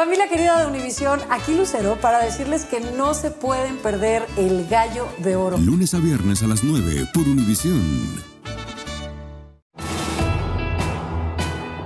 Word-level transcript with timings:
Familia 0.00 0.28
querida 0.30 0.58
de 0.58 0.66
Univisión, 0.66 1.20
aquí 1.28 1.54
Lucero 1.54 1.98
para 2.00 2.24
decirles 2.24 2.64
que 2.64 2.80
no 2.80 3.12
se 3.12 3.30
pueden 3.30 3.76
perder 3.76 4.26
el 4.38 4.66
gallo 4.66 5.06
de 5.18 5.36
oro. 5.36 5.58
Lunes 5.58 5.92
a 5.92 5.98
viernes 5.98 6.42
a 6.42 6.46
las 6.46 6.64
9 6.64 7.08
por 7.12 7.28
Univisión. 7.28 8.18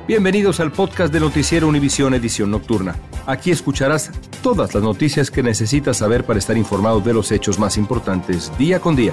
Bienvenidos 0.06 0.60
al 0.60 0.70
podcast 0.70 1.12
de 1.12 1.18
Noticiero 1.18 1.66
Univisión 1.66 2.14
Edición 2.14 2.52
Nocturna. 2.52 2.94
Aquí 3.26 3.50
escucharás 3.50 4.12
todas 4.44 4.72
las 4.74 4.84
noticias 4.84 5.28
que 5.32 5.42
necesitas 5.42 5.96
saber 5.96 6.22
para 6.22 6.38
estar 6.38 6.56
informado 6.56 7.00
de 7.00 7.14
los 7.14 7.32
hechos 7.32 7.58
más 7.58 7.76
importantes 7.76 8.56
día 8.56 8.78
con 8.78 8.94
día. 8.94 9.10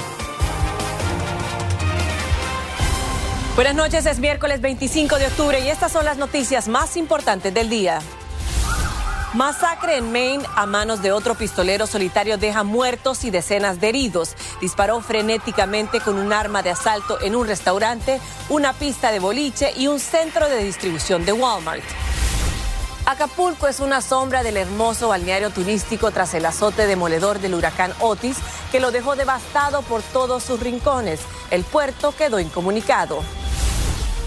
Buenas 3.55 3.73
noches, 3.73 4.05
es 4.05 4.19
miércoles 4.19 4.61
25 4.61 5.17
de 5.17 5.25
octubre 5.25 5.59
y 5.59 5.69
estas 5.69 5.91
son 5.91 6.05
las 6.05 6.19
noticias 6.19 6.67
más 6.67 6.97
importantes 6.97 7.51
del 7.51 7.67
día. 7.67 7.99
Masacre 9.33 9.95
en 9.95 10.11
Maine 10.11 10.45
a 10.57 10.65
manos 10.65 11.01
de 11.01 11.13
otro 11.13 11.35
pistolero 11.35 11.87
solitario 11.87 12.37
deja 12.37 12.63
muertos 12.63 13.23
y 13.23 13.31
decenas 13.31 13.79
de 13.79 13.87
heridos. 13.87 14.35
Disparó 14.59 14.99
frenéticamente 14.99 16.01
con 16.01 16.19
un 16.19 16.33
arma 16.33 16.61
de 16.63 16.71
asalto 16.71 17.17
en 17.21 17.37
un 17.37 17.47
restaurante, 17.47 18.19
una 18.49 18.73
pista 18.73 19.09
de 19.09 19.19
boliche 19.19 19.71
y 19.77 19.87
un 19.87 20.01
centro 20.01 20.49
de 20.49 20.61
distribución 20.61 21.23
de 21.23 21.31
Walmart. 21.31 21.83
Acapulco 23.05 23.69
es 23.69 23.79
una 23.79 24.01
sombra 24.01 24.43
del 24.43 24.57
hermoso 24.57 25.07
balneario 25.07 25.49
turístico 25.49 26.11
tras 26.11 26.33
el 26.33 26.45
azote 26.45 26.85
demoledor 26.85 27.39
del 27.39 27.55
huracán 27.55 27.93
Otis, 27.99 28.35
que 28.69 28.81
lo 28.81 28.91
dejó 28.91 29.15
devastado 29.15 29.81
por 29.83 30.01
todos 30.01 30.43
sus 30.43 30.59
rincones. 30.59 31.21
El 31.51 31.63
puerto 31.63 32.13
quedó 32.17 32.37
incomunicado 32.37 33.23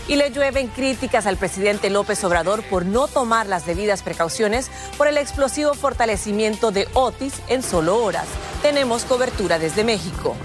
y 0.09 0.17
le 0.17 0.31
llueven 0.31 0.69
críticas 0.69 1.27
al 1.27 1.37
presidente 1.37 1.91
López 1.91 2.23
Obrador 2.25 2.63
por 2.65 2.85
no 2.85 3.09
tomar 3.09 3.47
las 3.47 3.67
debidas 3.67 4.03
precauciones 4.03 4.71
por 4.97 5.09
el 5.09 5.17
explosivo 5.17 5.75
fortalecimiento 5.75 6.71
de 6.71 6.89
Otis 6.95 7.41
en 7.49 7.63
solo 7.63 8.03
horas. 8.03 8.27
Tenemos 8.63 9.05
cobertura 9.05 9.59
desde 9.59 9.85
México. 9.85 10.37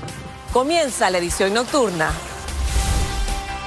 Comienza 0.53 1.09
la 1.09 1.19
edición 1.19 1.53
nocturna. 1.53 2.11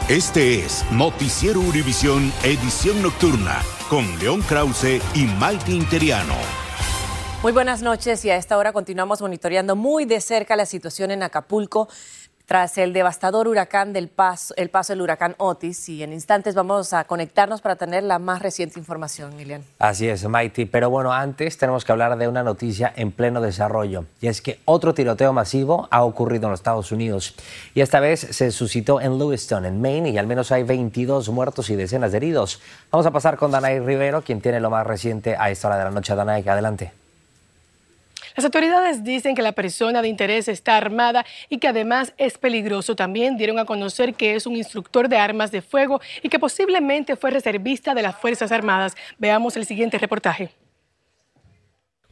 Este 0.08 0.64
es 0.64 0.84
Noticiero 0.90 1.60
Univisión 1.60 2.32
Edición 2.42 3.02
Nocturna 3.02 3.62
con 3.88 4.18
León 4.18 4.42
Krause 4.42 5.00
y 5.14 5.24
Maite 5.24 5.70
Interiano. 5.72 6.34
Muy 7.42 7.52
buenas 7.52 7.82
noches 7.82 8.24
y 8.24 8.30
a 8.30 8.36
esta 8.36 8.56
hora 8.56 8.72
continuamos 8.72 9.20
monitoreando 9.20 9.74
muy 9.74 10.04
de 10.04 10.20
cerca 10.20 10.54
la 10.54 10.64
situación 10.64 11.10
en 11.10 11.24
Acapulco 11.24 11.88
tras 12.46 12.76
el 12.78 12.92
devastador 12.92 13.48
huracán 13.48 13.92
del 13.92 14.08
paso, 14.08 14.54
el 14.56 14.68
paso 14.68 14.92
del 14.92 15.02
huracán 15.02 15.34
Otis. 15.38 15.88
Y 15.88 16.02
en 16.02 16.12
instantes 16.12 16.54
vamos 16.54 16.92
a 16.92 17.04
conectarnos 17.04 17.60
para 17.60 17.76
tener 17.76 18.02
la 18.02 18.18
más 18.18 18.42
reciente 18.42 18.78
información, 18.78 19.38
Ilian. 19.40 19.64
Así 19.78 20.08
es, 20.08 20.26
Maiti. 20.28 20.66
Pero 20.66 20.90
bueno, 20.90 21.12
antes 21.12 21.56
tenemos 21.56 21.84
que 21.84 21.92
hablar 21.92 22.16
de 22.18 22.28
una 22.28 22.42
noticia 22.42 22.92
en 22.96 23.12
pleno 23.12 23.40
desarrollo. 23.40 24.04
Y 24.20 24.26
es 24.26 24.42
que 24.42 24.60
otro 24.64 24.94
tiroteo 24.94 25.32
masivo 25.32 25.88
ha 25.90 26.04
ocurrido 26.04 26.46
en 26.46 26.52
los 26.52 26.60
Estados 26.60 26.92
Unidos. 26.92 27.34
Y 27.74 27.80
esta 27.80 28.00
vez 28.00 28.20
se 28.20 28.50
suscitó 28.50 29.00
en 29.00 29.18
Lewiston, 29.18 29.64
en 29.64 29.80
Maine, 29.80 30.10
y 30.10 30.18
al 30.18 30.26
menos 30.26 30.52
hay 30.52 30.62
22 30.62 31.28
muertos 31.30 31.70
y 31.70 31.76
decenas 31.76 32.12
de 32.12 32.18
heridos. 32.18 32.60
Vamos 32.90 33.06
a 33.06 33.10
pasar 33.10 33.36
con 33.36 33.50
Danay 33.50 33.80
Rivero, 33.80 34.22
quien 34.22 34.40
tiene 34.40 34.60
lo 34.60 34.70
más 34.70 34.86
reciente 34.86 35.36
a 35.36 35.50
esta 35.50 35.68
hora 35.68 35.78
de 35.78 35.84
la 35.84 35.90
noche. 35.90 36.14
Danay, 36.14 36.46
adelante. 36.48 37.01
Las 38.36 38.44
autoridades 38.44 39.04
dicen 39.04 39.34
que 39.34 39.42
la 39.42 39.52
persona 39.52 40.02
de 40.02 40.08
interés 40.08 40.48
está 40.48 40.76
armada 40.76 41.24
y 41.48 41.58
que 41.58 41.68
además 41.68 42.14
es 42.16 42.38
peligroso. 42.38 42.96
También 42.96 43.36
dieron 43.36 43.58
a 43.58 43.64
conocer 43.64 44.14
que 44.14 44.34
es 44.34 44.46
un 44.46 44.56
instructor 44.56 45.08
de 45.08 45.16
armas 45.16 45.50
de 45.50 45.62
fuego 45.62 46.00
y 46.22 46.28
que 46.28 46.38
posiblemente 46.38 47.16
fue 47.16 47.30
reservista 47.30 47.94
de 47.94 48.02
las 48.02 48.16
Fuerzas 48.16 48.52
Armadas. 48.52 48.94
Veamos 49.18 49.56
el 49.56 49.66
siguiente 49.66 49.98
reportaje. 49.98 50.50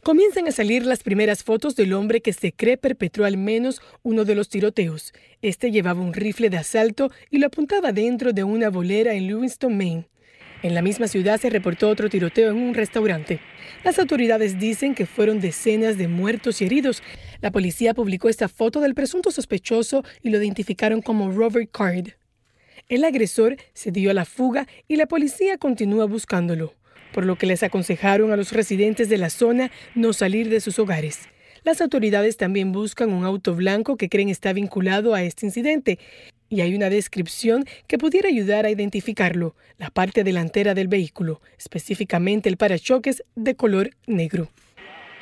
Comienzan 0.03 0.47
a 0.47 0.51
salir 0.51 0.83
las 0.83 1.03
primeras 1.03 1.43
fotos 1.43 1.75
del 1.75 1.93
hombre 1.93 2.21
que 2.21 2.33
se 2.33 2.51
cree 2.51 2.75
perpetró 2.75 3.23
al 3.23 3.37
menos 3.37 3.83
uno 4.01 4.25
de 4.25 4.33
los 4.33 4.49
tiroteos. 4.49 5.13
Este 5.43 5.69
llevaba 5.69 6.01
un 6.01 6.13
rifle 6.13 6.49
de 6.49 6.57
asalto 6.57 7.11
y 7.29 7.37
lo 7.37 7.45
apuntaba 7.45 7.91
dentro 7.91 8.33
de 8.33 8.43
una 8.43 8.71
bolera 8.71 9.13
en 9.13 9.27
Lewiston, 9.27 9.77
Maine. 9.77 10.10
En 10.63 10.75
la 10.75 10.83
misma 10.83 11.07
ciudad 11.07 11.39
se 11.41 11.49
reportó 11.49 11.89
otro 11.89 12.07
tiroteo 12.07 12.51
en 12.51 12.57
un 12.57 12.75
restaurante. 12.75 13.39
Las 13.83 13.97
autoridades 13.97 14.59
dicen 14.59 14.93
que 14.93 15.07
fueron 15.07 15.39
decenas 15.39 15.97
de 15.97 16.07
muertos 16.07 16.61
y 16.61 16.65
heridos. 16.65 17.01
La 17.41 17.49
policía 17.49 17.95
publicó 17.95 18.29
esta 18.29 18.47
foto 18.47 18.79
del 18.79 18.93
presunto 18.93 19.31
sospechoso 19.31 20.03
y 20.21 20.29
lo 20.29 20.37
identificaron 20.37 21.01
como 21.01 21.31
Robert 21.31 21.71
Card. 21.71 22.09
El 22.89 23.03
agresor 23.03 23.57
se 23.73 23.91
dio 23.91 24.11
a 24.11 24.13
la 24.13 24.25
fuga 24.25 24.67
y 24.87 24.97
la 24.97 25.07
policía 25.07 25.57
continúa 25.57 26.05
buscándolo, 26.05 26.75
por 27.11 27.25
lo 27.25 27.37
que 27.37 27.47
les 27.47 27.63
aconsejaron 27.63 28.31
a 28.31 28.35
los 28.35 28.51
residentes 28.51 29.09
de 29.09 29.17
la 29.17 29.31
zona 29.31 29.71
no 29.95 30.13
salir 30.13 30.49
de 30.49 30.61
sus 30.61 30.77
hogares. 30.77 31.21
Las 31.63 31.81
autoridades 31.81 32.37
también 32.37 32.71
buscan 32.71 33.11
un 33.11 33.25
auto 33.25 33.55
blanco 33.55 33.97
que 33.97 34.09
creen 34.09 34.29
está 34.29 34.53
vinculado 34.53 35.15
a 35.15 35.23
este 35.23 35.47
incidente 35.47 35.97
y 36.51 36.59
hay 36.59 36.75
una 36.75 36.89
descripción 36.89 37.65
que 37.87 37.97
pudiera 37.97 38.27
ayudar 38.27 38.65
a 38.65 38.69
identificarlo, 38.69 39.55
la 39.79 39.89
parte 39.89 40.23
delantera 40.23 40.75
del 40.75 40.89
vehículo, 40.89 41.41
específicamente 41.57 42.49
el 42.49 42.57
parachoques 42.57 43.23
de 43.35 43.55
color 43.55 43.91
negro. 44.05 44.49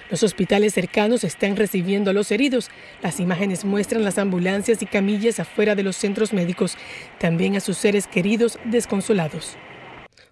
Los 0.09 0.23
hospitales 0.23 0.73
cercanos 0.73 1.23
están 1.23 1.56
recibiendo 1.56 2.09
a 2.09 2.13
los 2.13 2.31
heridos. 2.31 2.72
Las 3.03 3.19
imágenes 3.19 3.63
muestran 3.63 4.03
las 4.03 4.18
ambulancias 4.18 4.81
y 4.81 4.88
camillas 4.88 5.39
afuera 5.39 5.75
de 5.75 5.84
los 5.84 5.95
centros 5.95 6.34
médicos, 6.34 6.75
también 7.19 7.56
a 7.56 7.59
sus 7.59 7.78
seres 7.78 8.07
queridos 8.07 8.57
desconsolados. 8.66 9.56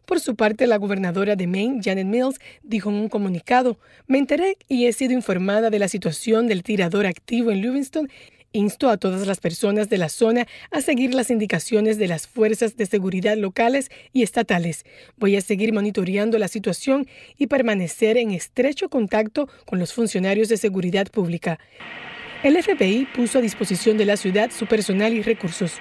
Por 0.08 0.20
su 0.20 0.36
parte, 0.36 0.66
la 0.66 0.78
gobernadora 0.78 1.36
de 1.36 1.46
Maine, 1.46 1.82
Janet 1.84 2.08
Mills, 2.08 2.40
dijo 2.64 2.90
en 2.90 2.96
un 2.96 3.10
comunicado, 3.10 3.78
me 4.08 4.18
enteré 4.18 4.58
y 4.68 4.88
he 4.88 4.94
sido 4.94 5.14
informada 5.14 5.70
de 5.70 5.78
la 5.78 5.90
situación 5.90 6.48
del 6.48 6.64
tirador 6.64 7.06
activo 7.06 7.52
en 7.52 7.62
Livingston 7.62 8.10
Insto 8.58 8.90
a 8.90 8.98
todas 8.98 9.28
las 9.28 9.40
personas 9.40 9.88
de 9.88 10.00
la 10.00 10.10
zona 10.10 10.48
a 10.72 10.82
seguir 10.82 11.14
las 11.14 11.30
indicaciones 11.30 12.00
de 12.00 12.08
las 12.08 12.26
fuerzas 12.26 12.76
de 12.76 12.88
seguridad 12.88 13.38
locales 13.38 13.92
y 14.14 14.24
estatales. 14.24 14.84
Voy 15.16 15.36
a 15.36 15.42
seguir 15.42 15.74
monitoreando 15.74 16.40
la 16.40 16.48
situación 16.48 17.06
y 17.38 17.46
permanecer 17.46 18.18
en 18.18 18.32
estrecho 18.32 18.90
contacto 18.90 19.48
con 19.68 19.78
los 19.78 19.94
funcionarios 19.94 20.50
de 20.50 20.58
seguridad 20.58 21.06
pública. 21.06 21.60
El 22.42 22.60
FBI 22.60 23.06
puso 23.14 23.38
a 23.38 23.42
disposición 23.42 23.96
de 23.96 24.06
la 24.06 24.18
ciudad 24.18 24.50
su 24.50 24.66
personal 24.66 25.14
y 25.14 25.22
recursos. 25.22 25.74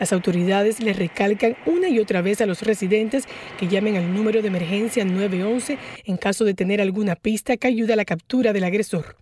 Las 0.00 0.14
autoridades 0.14 0.80
le 0.80 0.94
recalcan 0.94 1.54
una 1.66 1.90
y 1.90 1.98
otra 1.98 2.22
vez 2.22 2.40
a 2.40 2.46
los 2.46 2.62
residentes 2.62 3.24
que 3.58 3.68
llamen 3.68 3.96
al 3.96 4.14
número 4.14 4.40
de 4.40 4.48
emergencia 4.48 5.04
911 5.04 5.76
en 6.06 6.16
caso 6.16 6.46
de 6.46 6.54
tener 6.54 6.80
alguna 6.80 7.14
pista 7.14 7.58
que 7.58 7.66
ayude 7.66 7.92
a 7.92 7.96
la 7.96 8.06
captura 8.06 8.54
del 8.54 8.64
agresor. 8.64 9.16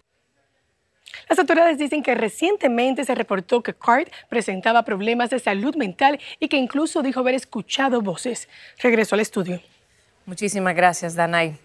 Las 1.30 1.38
autoridades 1.38 1.78
dicen 1.78 2.02
que 2.02 2.16
recientemente 2.16 3.04
se 3.04 3.14
reportó 3.14 3.62
que 3.62 3.72
Card 3.72 4.08
presentaba 4.28 4.82
problemas 4.82 5.30
de 5.30 5.38
salud 5.38 5.76
mental 5.76 6.18
y 6.40 6.48
que 6.48 6.56
incluso 6.56 7.02
dijo 7.02 7.20
haber 7.20 7.36
escuchado 7.36 8.02
voces. 8.02 8.48
Regresó 8.82 9.14
al 9.14 9.20
estudio. 9.20 9.60
Muchísimas 10.26 10.74
gracias, 10.74 11.14
Danay. 11.14 11.56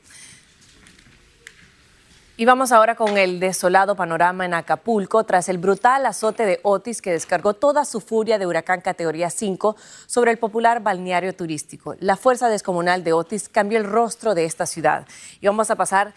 Y 2.37 2.45
vamos 2.45 2.71
ahora 2.71 2.93
con 2.95 3.17
el 3.17 3.39
desolado 3.39 3.95
panorama 3.95 4.45
en 4.45 4.53
Acapulco 4.53 5.23
tras 5.23 5.49
el 5.49 5.57
brutal 5.57 6.05
azote 6.05 6.45
de 6.45 6.59
Otis 6.61 7.01
que 7.01 7.13
descargó 7.13 7.55
toda 7.55 7.85
su 7.85 8.01
furia 8.01 8.37
de 8.37 8.45
huracán 8.45 8.81
categoría 8.81 9.31
5 9.31 9.75
sobre 10.05 10.29
el 10.29 10.37
popular 10.37 10.83
balneario 10.83 11.33
turístico. 11.33 11.95
La 11.99 12.17
fuerza 12.17 12.49
descomunal 12.49 13.03
de 13.03 13.13
Otis 13.13 13.49
cambió 13.49 13.79
el 13.79 13.85
rostro 13.85 14.35
de 14.35 14.45
esta 14.45 14.67
ciudad. 14.67 15.07
Y 15.41 15.47
vamos 15.47 15.71
a 15.71 15.75
pasar 15.75 16.13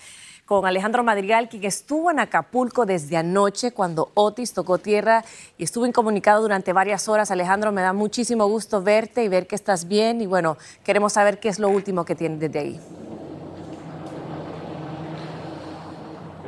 con 0.48 0.64
Alejandro 0.64 1.04
Madrigal, 1.04 1.50
quien 1.50 1.62
estuvo 1.66 2.10
en 2.10 2.20
Acapulco 2.20 2.86
desde 2.86 3.18
anoche 3.18 3.72
cuando 3.72 4.10
Otis 4.14 4.54
tocó 4.54 4.78
tierra 4.78 5.22
y 5.58 5.64
estuvo 5.64 5.84
incomunicado 5.84 6.40
durante 6.40 6.72
varias 6.72 7.06
horas. 7.06 7.30
Alejandro, 7.30 7.70
me 7.70 7.82
da 7.82 7.92
muchísimo 7.92 8.46
gusto 8.46 8.82
verte 8.82 9.22
y 9.22 9.28
ver 9.28 9.46
que 9.46 9.54
estás 9.54 9.86
bien 9.86 10.22
y 10.22 10.26
bueno, 10.26 10.56
queremos 10.84 11.12
saber 11.12 11.38
qué 11.38 11.50
es 11.50 11.58
lo 11.58 11.68
último 11.68 12.06
que 12.06 12.14
tienes 12.14 12.40
desde 12.40 12.58
ahí. 12.60 12.80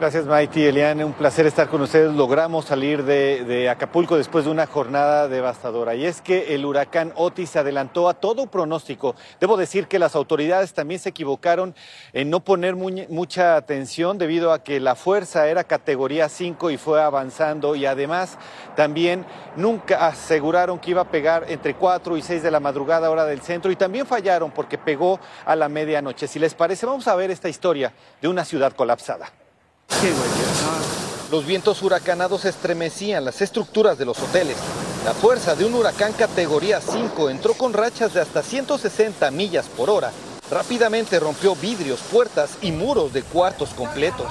Gracias, 0.00 0.24
Maiti. 0.24 0.64
Eliane, 0.64 1.04
un 1.04 1.12
placer 1.12 1.44
estar 1.44 1.68
con 1.68 1.82
ustedes. 1.82 2.10
Logramos 2.14 2.64
salir 2.64 3.04
de, 3.04 3.68
Acapulco 3.68 4.16
después 4.16 4.46
de 4.46 4.50
una 4.50 4.66
jornada 4.66 5.28
devastadora. 5.28 5.94
Y 5.94 6.06
es 6.06 6.22
que 6.22 6.54
el 6.54 6.64
huracán 6.64 7.12
Otis 7.16 7.54
adelantó 7.56 8.08
a 8.08 8.14
todo 8.14 8.46
pronóstico. 8.46 9.14
Debo 9.40 9.58
decir 9.58 9.88
que 9.88 9.98
las 9.98 10.16
autoridades 10.16 10.72
también 10.72 11.00
se 11.00 11.10
equivocaron 11.10 11.74
en 12.14 12.30
no 12.30 12.40
poner 12.40 12.76
mucha 12.76 13.56
atención 13.56 14.16
debido 14.16 14.54
a 14.54 14.64
que 14.64 14.80
la 14.80 14.94
fuerza 14.94 15.48
era 15.48 15.64
categoría 15.64 16.30
5 16.30 16.70
y 16.70 16.78
fue 16.78 17.02
avanzando. 17.02 17.76
Y 17.76 17.84
además 17.84 18.38
también 18.76 19.26
nunca 19.54 20.06
aseguraron 20.06 20.78
que 20.78 20.92
iba 20.92 21.02
a 21.02 21.10
pegar 21.10 21.44
entre 21.48 21.74
4 21.74 22.16
y 22.16 22.22
6 22.22 22.42
de 22.42 22.50
la 22.50 22.58
madrugada 22.58 23.10
hora 23.10 23.26
del 23.26 23.42
centro. 23.42 23.70
Y 23.70 23.76
también 23.76 24.06
fallaron 24.06 24.50
porque 24.50 24.78
pegó 24.78 25.20
a 25.44 25.54
la 25.54 25.68
medianoche. 25.68 26.26
Si 26.26 26.38
les 26.38 26.54
parece, 26.54 26.86
vamos 26.86 27.06
a 27.06 27.14
ver 27.16 27.30
esta 27.30 27.50
historia 27.50 27.92
de 28.22 28.28
una 28.28 28.46
ciudad 28.46 28.72
colapsada. 28.72 29.30
Los 31.30 31.46
vientos 31.46 31.82
huracanados 31.82 32.44
estremecían 32.44 33.24
las 33.24 33.40
estructuras 33.40 33.98
de 33.98 34.04
los 34.04 34.18
hoteles. 34.18 34.56
La 35.04 35.14
fuerza 35.14 35.54
de 35.54 35.64
un 35.64 35.74
huracán 35.74 36.12
categoría 36.12 36.80
5 36.80 37.30
entró 37.30 37.54
con 37.54 37.72
rachas 37.72 38.14
de 38.14 38.20
hasta 38.20 38.42
160 38.42 39.30
millas 39.30 39.66
por 39.76 39.90
hora 39.90 40.10
Rápidamente 40.50 41.20
rompió 41.20 41.54
vidrios, 41.54 42.00
puertas 42.10 42.58
y 42.60 42.72
muros 42.72 43.12
de 43.12 43.22
cuartos 43.22 43.70
completos. 43.70 44.26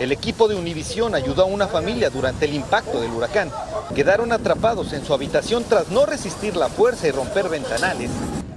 El 0.00 0.10
equipo 0.10 0.48
de 0.48 0.56
Univisión 0.56 1.14
ayudó 1.14 1.42
a 1.42 1.46
una 1.46 1.68
familia 1.68 2.10
durante 2.10 2.46
el 2.46 2.54
impacto 2.54 3.00
del 3.00 3.12
huracán. 3.12 3.52
Quedaron 3.94 4.32
atrapados 4.32 4.92
en 4.92 5.04
su 5.04 5.14
habitación 5.14 5.62
tras 5.62 5.88
no 5.88 6.06
resistir 6.06 6.56
la 6.56 6.68
fuerza 6.68 7.06
y 7.06 7.12
romper 7.12 7.48
ventanales. 7.48 8.10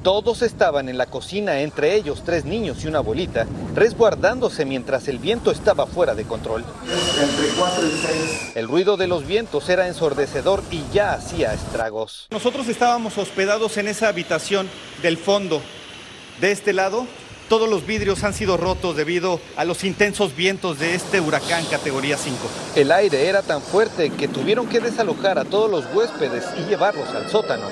Todos 0.04 0.42
estaban 0.42 0.90
en 0.90 0.98
la 0.98 1.06
cocina, 1.06 1.62
entre 1.62 1.96
ellos 1.96 2.24
tres 2.26 2.44
niños 2.44 2.84
y 2.84 2.88
una 2.88 2.98
abuelita, 2.98 3.48
resguardándose 3.74 4.66
mientras 4.66 5.08
el 5.08 5.18
viento 5.18 5.50
estaba 5.50 5.88
fuera 5.88 6.14
de 6.14 6.26
control. 6.26 6.66
Entre 7.22 7.48
cuatro 7.58 7.88
y 7.88 7.92
seis. 7.92 8.52
El 8.54 8.68
ruido 8.68 8.98
de 8.98 9.08
los 9.08 9.26
vientos 9.26 9.70
era 9.70 9.88
ensordecedor 9.88 10.62
y 10.72 10.84
ya 10.92 11.14
hacía 11.14 11.54
estragos. 11.54 12.28
Nosotros 12.32 12.68
estábamos 12.68 13.18
hospedados 13.18 13.78
en 13.78 13.88
esa 13.88 14.10
habitación 14.10 14.68
del 15.02 15.18
fondo. 15.18 15.62
De 16.42 16.52
este 16.52 16.74
lado, 16.74 17.08
todos 17.48 17.70
los 17.70 17.86
vidrios 17.86 18.26
han 18.26 18.34
sido 18.34 18.58
rotos 18.58 18.98
debido 18.98 19.40
a 19.56 19.64
los 19.64 19.86
intensos 19.86 20.36
vientos 20.36 20.80
de 20.80 20.96
este 20.96 21.22
huracán 21.22 21.64
categoría 21.72 22.18
5. 22.18 22.38
El 22.76 22.92
aire 22.92 23.30
era 23.30 23.42
tan 23.42 23.62
fuerte 23.62 24.10
que 24.10 24.28
tuvieron 24.28 24.68
que 24.68 24.82
desalojar 24.82 25.40
a 25.40 25.46
todos 25.46 25.72
los 25.72 25.86
huéspedes 25.94 26.44
y 26.58 26.70
llevarlos 26.70 27.08
al 27.08 27.30
sótano. 27.30 27.70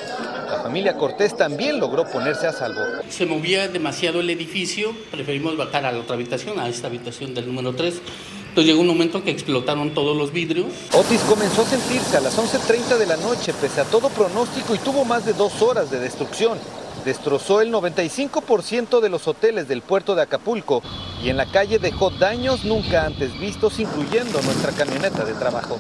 La 0.52 0.60
familia 0.60 0.98
Cortés 0.98 1.38
también 1.38 1.80
logró 1.80 2.06
ponerse 2.06 2.46
a 2.46 2.52
salvo. 2.52 2.82
Se 3.08 3.26
movía 3.26 3.70
demasiado 3.70 4.20
el 4.20 4.30
edificio, 4.30 4.94
preferimos 5.10 5.56
bajar 5.56 5.86
a 5.86 5.94
la 5.94 6.00
otra 6.00 6.16
habitación, 6.16 6.60
a 6.60 6.68
esta 6.68 6.88
habitación 6.88 7.34
del 7.34 7.48
número 7.48 7.74
3. 7.74 8.02
Entonces 8.50 8.66
llegó 8.66 8.82
un 8.82 8.88
momento 8.88 9.24
que 9.24 9.32
explotaron 9.32 9.94
todos 9.94 10.16
los 10.16 10.34
vidrios. 10.34 10.68
Otis 10.92 11.22
comenzó 11.22 11.62
a 11.62 11.66
sentirse 11.66 12.18
a 12.18 12.20
las 12.20 12.38
11.30 12.38 12.98
de 12.98 13.06
la 13.06 13.16
noche 13.16 13.54
pese 13.62 13.80
a 13.80 13.86
todo 13.86 14.10
pronóstico 14.10 14.76
y 14.76 14.80
tuvo 14.80 15.06
más 15.06 15.26
de 15.26 15.32
dos 15.32 15.62
horas 15.62 15.90
de 15.90 16.02
destrucción. 16.02 16.58
Destrozó 17.06 17.62
el 17.62 17.72
95% 17.72 19.00
de 19.00 19.08
los 19.08 19.30
hoteles 19.30 19.70
del 19.70 19.82
puerto 19.82 20.16
de 20.16 20.24
Acapulco 20.24 20.84
y 21.24 21.30
en 21.30 21.38
la 21.38 21.46
calle 21.46 21.80
dejó 21.80 22.10
daños 22.10 22.66
nunca 22.66 23.06
antes 23.06 23.40
vistos, 23.40 23.80
incluyendo 23.80 24.42
nuestra 24.42 24.74
camioneta 24.74 25.24
de 25.24 25.34
trabajo. 25.34 25.80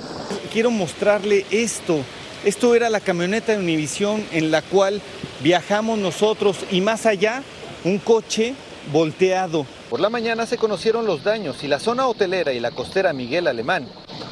Quiero 0.53 0.71
mostrarle 0.71 1.45
esto. 1.51 2.06
Esto 2.43 2.73
era 2.73 2.89
la 2.89 2.99
camioneta 2.99 3.51
de 3.51 3.59
Univisión 3.59 4.25
en 4.31 4.49
la 4.49 4.63
cual 4.63 4.99
viajamos 5.43 5.99
nosotros 5.99 6.65
y 6.71 6.81
más 6.81 7.05
allá 7.05 7.43
un 7.83 7.99
coche 7.99 8.55
volteado. 8.91 9.67
Por 9.91 9.99
la 9.99 10.09
mañana 10.09 10.47
se 10.47 10.57
conocieron 10.57 11.05
los 11.05 11.23
daños 11.23 11.63
y 11.63 11.67
la 11.67 11.79
zona 11.79 12.07
hotelera 12.07 12.51
y 12.51 12.59
la 12.59 12.71
costera 12.71 13.13
Miguel 13.13 13.45
Alemán 13.45 13.88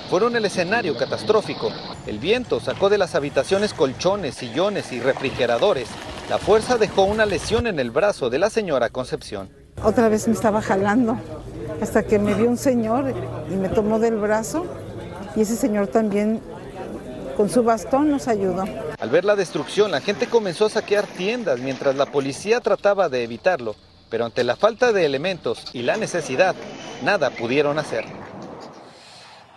fueron 0.09 0.35
el 0.35 0.45
escenario 0.45 0.97
catastrófico. 0.97 1.71
El 2.07 2.17
viento 2.17 2.59
sacó 2.59 2.89
de 2.89 2.97
las 2.97 3.13
habitaciones 3.13 3.75
colchones, 3.75 4.33
sillones 4.33 4.91
y 4.91 5.00
refrigeradores. 5.00 5.88
La 6.31 6.39
fuerza 6.39 6.79
dejó 6.79 7.03
una 7.03 7.27
lesión 7.27 7.67
en 7.67 7.79
el 7.79 7.91
brazo 7.91 8.31
de 8.31 8.39
la 8.39 8.50
señora 8.50 8.89
Concepción. 8.89 9.50
Otra 9.83 10.09
vez 10.09 10.27
me 10.27 10.33
estaba 10.33 10.63
jalando 10.63 11.15
hasta 11.79 12.01
que 12.01 12.17
me 12.17 12.33
vio 12.33 12.50
un 12.50 12.57
señor 12.57 13.13
y 13.51 13.53
me 13.53 13.69
tomó 13.69 14.00
del 14.00 14.15
brazo 14.15 14.65
y 15.35 15.41
ese 15.41 15.56
señor 15.56 15.88
también 15.88 16.41
con 17.39 17.50
su 17.50 17.63
bastón 17.63 18.12
nos 18.12 18.27
ayudó. 18.27 18.65
Al 19.00 19.09
ver 19.09 19.24
la 19.24 19.38
destrucción, 19.38 19.91
la 19.91 20.01
gente 20.01 20.27
comenzó 20.27 20.65
a 20.65 20.69
saquear 20.69 21.07
tiendas 21.07 21.57
mientras 21.62 21.95
la 21.95 22.06
policía 22.06 22.59
trataba 22.59 23.07
de 23.07 23.24
evitarlo, 23.24 23.77
pero 24.09 24.25
ante 24.25 24.44
la 24.44 24.57
falta 24.57 24.91
de 24.91 25.06
elementos 25.06 25.68
y 25.71 25.83
la 25.83 25.95
necesidad, 25.95 26.53
nada 27.01 27.30
pudieron 27.30 27.80
hacer. 27.80 28.03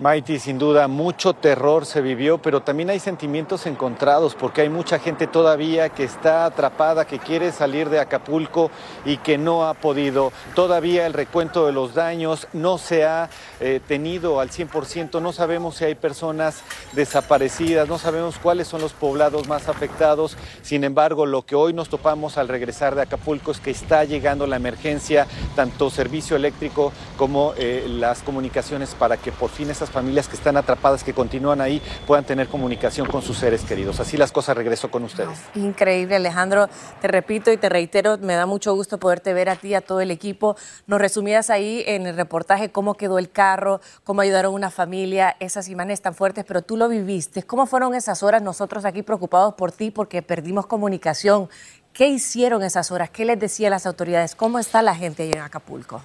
Mighty, 0.02 0.40
sin 0.40 0.58
duda, 0.58 0.88
mucho 0.88 1.32
terror 1.32 1.87
se 1.87 2.00
vivió, 2.00 2.38
pero 2.38 2.60
también 2.60 2.90
hay 2.90 2.99
sentimientos 2.99 3.66
encontrados 3.66 4.34
porque 4.34 4.62
hay 4.62 4.69
mucha 4.69 4.99
gente 4.99 5.28
todavía 5.28 5.90
que 5.90 6.02
está 6.02 6.44
atrapada, 6.44 7.04
que 7.04 7.20
quiere 7.20 7.52
salir 7.52 7.88
de 7.88 8.00
Acapulco 8.00 8.72
y 9.04 9.19
que 9.19 9.38
no 9.38 9.64
ha 9.64 9.75
podido. 9.75 10.32
Todavía 10.56 11.06
el 11.06 11.12
recuento 11.12 11.66
de 11.66 11.72
los 11.72 11.94
daños 11.94 12.49
no 12.52 12.78
se 12.78 13.04
ha 13.04 13.31
eh, 13.60 13.78
tenido 13.87 14.40
al 14.40 14.50
100%, 14.50 15.22
no 15.22 15.32
sabemos 15.32 15.76
si 15.76 15.84
hay 15.84 15.94
personas 15.94 16.62
desaparecidas, 16.94 17.87
no 17.87 17.96
sabemos 17.96 18.38
cuáles 18.43 18.66
son 18.66 18.81
los 18.81 18.94
poblados 18.94 19.46
más 19.46 19.69
afectados. 19.69 20.37
Sin 20.62 20.82
embargo, 20.82 21.26
lo 21.26 21.46
que 21.46 21.54
hoy 21.54 21.75
nos 21.75 21.88
topamos 21.88 22.38
al 22.38 22.49
regresar 22.49 22.96
de 22.96 23.02
Acapulco 23.02 23.52
es 23.52 23.60
que 23.60 23.70
está 23.70 24.02
llegando 24.02 24.49
la 24.49 24.56
emergencia, 24.56 25.28
tanto 25.54 25.90
servicio 25.90 26.34
eléctrico 26.34 26.93
como 27.16 27.54
eh, 27.56 27.87
las 27.87 28.22
comunicaciones 28.22 28.96
para 28.96 29.16
que 29.16 29.31
por 29.31 29.50
fin 29.50 29.70
esas 29.70 29.91
familias 29.92 30.26
que 30.26 30.36
están 30.36 30.56
atrapadas, 30.56 31.04
que 31.04 31.14
continúan 31.14 31.60
ahí, 31.60 31.80
puedan 32.06 32.24
tener 32.24 32.48
comunicación 32.48 33.06
con 33.06 33.22
sus 33.22 33.38
seres 33.38 33.62
queridos. 33.62 34.00
Así 34.00 34.16
las 34.16 34.32
cosas, 34.32 34.56
regreso 34.56 34.90
con 34.90 35.04
ustedes. 35.04 35.38
Increíble, 35.54 36.16
Alejandro. 36.16 36.68
Te 37.00 37.08
repito 37.08 37.52
y 37.52 37.56
te 37.56 37.68
reitero, 37.68 38.18
me 38.18 38.34
da 38.34 38.46
mucho 38.46 38.74
gusto 38.74 38.98
poderte 38.98 39.32
ver 39.34 39.48
a 39.48 39.56
ti, 39.56 39.74
a 39.74 39.80
todo 39.80 40.00
el 40.00 40.10
equipo. 40.10 40.56
Nos 40.86 41.00
resumías 41.00 41.50
ahí 41.50 41.84
en 41.86 42.06
el 42.06 42.16
reportaje 42.16 42.70
cómo 42.70 42.94
quedó 42.94 43.18
el 43.18 43.30
carro, 43.30 43.80
cómo 44.04 44.22
ayudaron 44.22 44.52
a 44.52 44.56
una 44.56 44.70
familia, 44.70 45.36
esas 45.38 45.68
imágenes 45.68 46.00
tan 46.00 46.14
fuertes, 46.14 46.44
pero 46.46 46.62
tú 46.62 46.76
lo 46.76 46.88
viviste. 46.88 47.42
¿Cómo 47.42 47.66
fueron 47.66 47.94
esas 47.94 48.22
horas 48.22 48.42
nosotros 48.42 48.84
aquí 48.84 49.02
preocupados 49.02 49.54
por 49.54 49.72
ti 49.72 49.90
porque 49.90 50.22
perdimos 50.22 50.66
comunicación? 50.66 51.48
¿Qué 51.92 52.08
hicieron 52.08 52.62
esas 52.62 52.90
horas? 52.90 53.10
¿Qué 53.10 53.26
les 53.26 53.38
decía 53.38 53.68
las 53.68 53.84
autoridades? 53.84 54.34
¿Cómo 54.34 54.58
está 54.58 54.80
la 54.80 54.94
gente 54.94 55.24
ahí 55.24 55.32
en 55.32 55.40
Acapulco? 55.40 56.00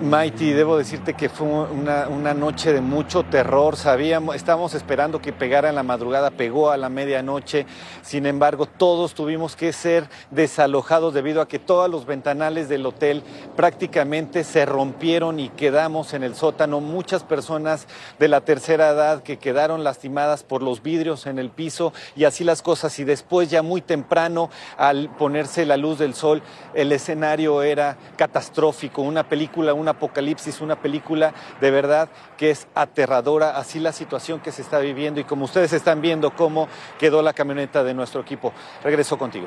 Mighty, 0.00 0.52
debo 0.52 0.76
decirte 0.76 1.14
que 1.14 1.28
fue 1.28 1.46
una, 1.46 2.34
noche 2.34 2.72
de 2.72 2.80
mucho 2.80 3.22
terror. 3.22 3.76
Sabíamos, 3.76 4.34
estábamos 4.34 4.74
esperando 4.74 5.20
que 5.20 5.32
pegara 5.32 5.68
en 5.68 5.76
la 5.76 5.82
madrugada, 5.82 6.30
pegó 6.30 6.70
a 6.70 6.76
la 6.76 6.88
medianoche. 6.88 7.64
Sin 8.02 8.26
embargo, 8.26 8.66
todos 8.66 9.14
tuvimos 9.14 9.56
que 9.56 9.72
ser 9.72 10.08
desalojados 10.30 11.14
debido 11.14 11.40
a 11.40 11.48
que 11.48 11.58
todos 11.58 11.88
los 11.88 12.06
ventanales 12.06 12.68
del 12.68 12.84
hotel 12.84 13.22
prácticamente 13.56 14.42
se 14.42 14.66
rompieron 14.66 15.38
y 15.38 15.48
quedamos 15.50 16.12
en 16.12 16.22
el 16.22 16.34
sótano. 16.34 16.80
Muchas 16.80 17.22
personas 17.22 17.86
de 18.18 18.28
la 18.28 18.40
tercera 18.40 18.90
edad 18.90 19.22
que 19.22 19.38
quedaron 19.38 19.84
lastimadas 19.84 20.42
por 20.42 20.62
los 20.62 20.82
vidrios 20.82 21.26
en 21.26 21.38
el 21.38 21.50
piso 21.50 21.92
y 22.16 22.24
así 22.24 22.42
las 22.42 22.62
cosas. 22.62 22.98
Y 22.98 23.04
después, 23.04 23.48
ya 23.48 23.62
muy 23.62 23.80
temprano, 23.80 24.50
al 24.76 25.08
ponerse 25.16 25.64
la 25.64 25.76
luz 25.76 25.98
del 25.98 26.14
sol, 26.14 26.42
el 26.74 26.90
escenario 26.92 27.62
era 27.62 27.96
catastrófico. 28.16 29.00
Una 29.02 29.28
película, 29.28 29.53
un 29.56 29.88
apocalipsis, 29.88 30.60
una 30.60 30.76
película 30.76 31.32
de 31.60 31.70
verdad 31.70 32.08
que 32.36 32.50
es 32.50 32.66
aterradora, 32.74 33.56
así 33.56 33.78
la 33.78 33.92
situación 33.92 34.40
que 34.40 34.52
se 34.52 34.62
está 34.62 34.78
viviendo 34.78 35.20
y 35.20 35.24
como 35.24 35.44
ustedes 35.44 35.72
están 35.72 36.00
viendo 36.00 36.34
cómo 36.34 36.68
quedó 36.98 37.22
la 37.22 37.32
camioneta 37.32 37.84
de 37.84 37.94
nuestro 37.94 38.20
equipo. 38.20 38.52
Regreso 38.82 39.16
contigo. 39.16 39.46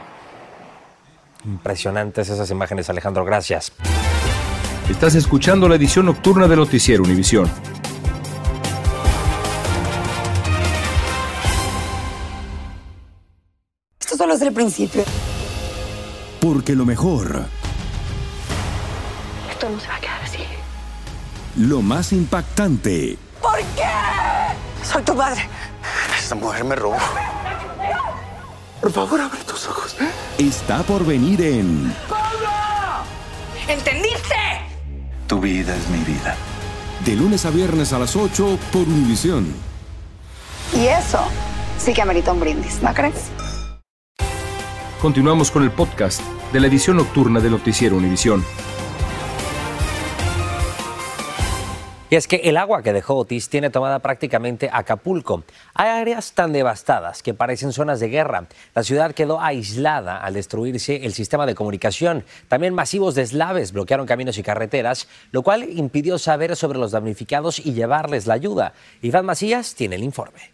Impresionantes 1.46 2.30
esas 2.30 2.50
imágenes, 2.50 2.90
Alejandro, 2.90 3.24
gracias. 3.26 3.72
Estás 4.90 5.16
escuchando 5.16 5.68
la 5.68 5.76
edición 5.76 6.06
nocturna 6.06 6.48
de 6.48 6.56
Noticiero 6.56 7.04
Univisión. 7.04 7.50
Esto 14.00 14.16
solo 14.16 14.34
es 14.34 14.42
el 14.42 14.54
principio. 14.54 15.04
Porque 16.40 16.74
lo 16.74 16.86
mejor 16.86 17.46
esto 19.58 19.70
no 19.72 19.80
se 19.80 19.88
va. 19.88 19.97
Lo 21.58 21.82
más 21.82 22.14
impactante. 22.14 23.18
¿Por 23.42 23.58
qué? 23.76 24.86
Soy 24.86 25.02
tu 25.02 25.16
madre. 25.16 25.42
Esta 26.18 26.36
mujer 26.36 26.64
me 26.64 26.76
robó. 26.76 26.98
Por 28.80 28.92
favor, 28.92 29.22
abre 29.22 29.40
tus 29.44 29.68
ojos. 29.68 29.96
Está 30.38 30.84
por 30.84 31.04
venir 31.04 31.42
en. 31.42 31.96
¡Pablo! 32.08 32.48
¿Entendiste? 33.68 34.36
Tu 35.26 35.40
vida 35.40 35.76
es 35.76 35.90
mi 35.90 35.98
vida. 36.04 36.36
De 37.04 37.16
lunes 37.16 37.44
a 37.48 37.50
viernes 37.50 37.92
a 37.92 37.98
las 37.98 38.16
8 38.16 38.60
por 38.72 38.84
Univisión. 38.84 39.52
Y 40.76 40.86
eso 40.86 41.20
sí 41.80 41.92
que 41.92 42.04
amerita 42.04 42.34
un 42.34 42.40
brindis, 42.40 42.84
¿no 42.84 42.94
crees? 42.94 43.32
Continuamos 45.02 45.50
con 45.50 45.64
el 45.64 45.72
podcast 45.72 46.22
de 46.54 46.60
la 46.60 46.68
edición 46.68 46.98
nocturna 46.98 47.40
de 47.40 47.50
Noticiero 47.50 47.96
Univisión. 47.98 48.46
Y 52.10 52.16
es 52.16 52.26
que 52.28 52.38
el 52.38 52.56
agua 52.56 52.84
que 52.84 52.94
dejó 52.94 53.16
Otis 53.16 53.50
tiene 53.50 53.70
tomada 53.70 54.00
prácticamente 54.00 54.70
Acapulco. 54.72 55.44
Hay 55.74 55.90
áreas 55.90 56.32
tan 56.32 56.54
devastadas 56.54 57.22
que 57.22 57.34
parecen 57.34 57.74
zonas 57.74 58.00
de 58.00 58.08
guerra. 58.08 58.48
La 58.74 58.84
ciudad 58.84 59.14
quedó 59.14 59.42
aislada 59.42 60.18
al 60.18 60.36
destruirse 60.36 61.06
el 61.06 61.14
sistema 61.14 61.46
de 61.46 61.54
comunicación. 61.54 62.24
También 62.48 62.74
masivos 62.74 63.14
deslaves 63.14 63.74
bloquearon 63.74 64.08
caminos 64.08 64.38
y 64.38 64.44
carreteras, 64.44 65.10
lo 65.34 65.42
cual 65.42 65.68
impidió 65.70 66.18
saber 66.18 66.56
sobre 66.56 66.80
los 66.80 66.92
damnificados 66.92 67.60
y 67.60 67.74
llevarles 67.74 68.26
la 68.26 68.36
ayuda. 68.36 68.74
Iván 69.02 69.26
Macías 69.26 69.76
tiene 69.76 69.98
el 69.98 70.04
informe. 70.04 70.52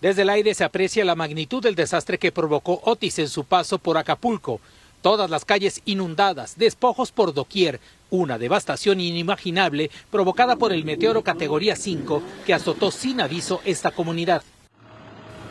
Desde 0.00 0.22
el 0.22 0.28
aire 0.28 0.54
se 0.54 0.64
aprecia 0.64 1.04
la 1.04 1.14
magnitud 1.14 1.62
del 1.62 1.76
desastre 1.76 2.18
que 2.18 2.32
provocó 2.32 2.80
Otis 2.84 3.20
en 3.20 3.28
su 3.28 3.44
paso 3.44 3.78
por 3.78 3.96
Acapulco. 3.96 4.60
Todas 5.02 5.30
las 5.30 5.44
calles 5.44 5.82
inundadas, 5.84 6.58
despojos 6.58 7.12
por 7.12 7.32
doquier, 7.32 7.78
una 8.10 8.38
devastación 8.38 9.00
inimaginable 9.00 9.90
provocada 10.10 10.56
por 10.56 10.72
el 10.72 10.84
meteoro 10.84 11.22
categoría 11.22 11.76
5 11.76 12.22
que 12.44 12.54
azotó 12.54 12.90
sin 12.90 13.20
aviso 13.20 13.60
esta 13.64 13.90
comunidad. 13.90 14.42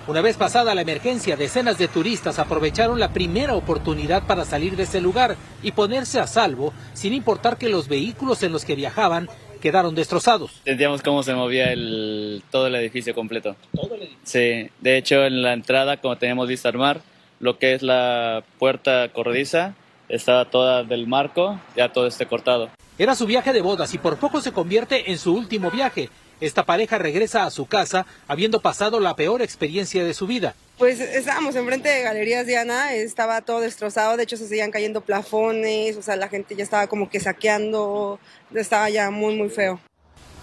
Una 0.08 0.22
vez 0.22 0.38
pasada 0.38 0.76
la 0.76 0.82
emergencia, 0.82 1.36
decenas 1.36 1.80
de 1.80 1.88
turistas 1.88 2.38
aprovecharon 2.38 3.00
la 3.00 3.12
primera 3.12 3.56
oportunidad 3.56 4.28
para 4.28 4.46
salir 4.46 4.76
de 4.76 4.84
ese 4.84 5.02
lugar 5.02 5.36
y 5.64 5.72
ponerse 5.72 6.20
a 6.20 6.28
salvo, 6.28 6.74
sin 6.94 7.14
importar 7.14 7.58
que 7.58 7.70
los 7.70 7.88
vehículos 7.88 8.44
en 8.44 8.52
los 8.52 8.66
que 8.66 8.76
viajaban 8.76 9.28
quedaron 9.62 9.96
destrozados. 9.96 10.62
Sentíamos 10.64 11.02
cómo 11.02 11.24
se 11.24 11.34
movía 11.34 11.74
el, 11.74 12.44
todo 12.52 12.68
el 12.68 12.76
edificio 12.76 13.16
completo. 13.16 13.56
¿Todo 13.74 13.96
el 13.96 14.04
edificio? 14.04 14.20
Sí, 14.24 14.70
de 14.80 14.98
hecho 14.98 15.26
en 15.26 15.42
la 15.42 15.54
entrada, 15.54 15.98
como 15.98 16.18
teníamos 16.18 16.48
visto 16.48 16.68
al 16.68 16.78
mar, 16.78 17.02
lo 17.40 17.58
que 17.58 17.74
es 17.74 17.82
la 17.82 18.44
puerta 18.60 19.10
corrediza 19.12 19.74
estaba 20.10 20.46
toda 20.46 20.84
del 20.84 21.08
marco, 21.08 21.60
ya 21.76 21.92
todo 21.92 22.08
esté 22.08 22.26
cortado. 22.26 22.70
Era 22.98 23.16
su 23.16 23.26
viaje 23.26 23.54
de 23.54 23.62
bodas 23.62 23.94
y 23.94 23.98
por 23.98 24.18
poco 24.18 24.42
se 24.42 24.52
convierte 24.52 25.12
en 25.12 25.18
su 25.18 25.34
último 25.34 25.70
viaje. 25.72 26.10
Esta 26.42 26.66
pareja 26.66 26.98
regresa 26.98 27.46
a 27.46 27.52
su 27.52 27.66
casa 27.66 28.06
habiendo 28.28 28.62
pasado 28.62 29.00
la 29.00 29.16
peor 29.16 29.42
experiencia 29.42 30.04
de 30.04 30.14
su 30.14 30.28
vida. 30.28 30.56
Pues 30.78 31.00
estábamos 31.00 31.56
enfrente 31.56 31.88
de 31.88 32.02
Galerías 32.02 32.46
Diana, 32.46 32.94
estaba 32.94 33.42
todo 33.42 33.62
destrozado, 33.62 34.18
de 34.18 34.24
hecho 34.24 34.36
se 34.36 34.48
seguían 34.48 34.72
cayendo 34.72 35.02
plafones, 35.02 35.96
o 35.96 36.02
sea, 36.02 36.18
la 36.18 36.28
gente 36.28 36.56
ya 36.56 36.64
estaba 36.64 36.88
como 36.88 37.10
que 37.10 37.22
saqueando, 37.22 38.20
estaba 38.54 38.90
ya 38.90 39.10
muy, 39.12 39.36
muy 39.36 39.50
feo. 39.50 39.80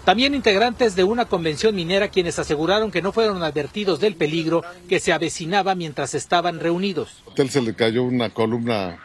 También 0.05 0.35
integrantes 0.35 0.95
de 0.95 1.05
una 1.05 1.25
convención 1.25 1.75
minera 1.75 2.09
quienes 2.09 2.37
aseguraron 2.37 2.91
que 2.91 3.01
no 3.01 3.13
fueron 3.13 3.41
advertidos 3.41 4.01
del 4.01 4.15
peligro 4.15 4.63
que 4.89 4.99
se 4.99 5.13
avecinaba 5.13 5.75
mientras 5.75 6.13
estaban 6.13 6.59
reunidos. 6.59 7.23
hotel 7.25 7.49
se 7.49 7.61
le 7.61 7.73
cayó 7.73 8.03
una 8.03 8.29
columna 8.29 8.99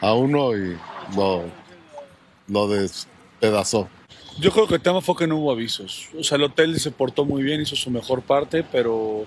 a 0.00 0.14
uno 0.14 0.56
y 0.56 0.78
lo, 1.16 1.44
lo 2.48 2.68
despedazó. 2.68 3.88
Yo 4.38 4.52
creo 4.52 4.66
que 4.66 4.76
el 4.76 4.80
tema 4.80 5.00
fue 5.00 5.16
que 5.16 5.26
no 5.26 5.36
hubo 5.36 5.52
avisos. 5.52 6.08
O 6.18 6.24
sea, 6.24 6.36
el 6.36 6.44
hotel 6.44 6.78
se 6.80 6.90
portó 6.90 7.24
muy 7.24 7.42
bien, 7.42 7.60
hizo 7.60 7.76
su 7.76 7.90
mejor 7.90 8.22
parte, 8.22 8.64
pero 8.64 9.26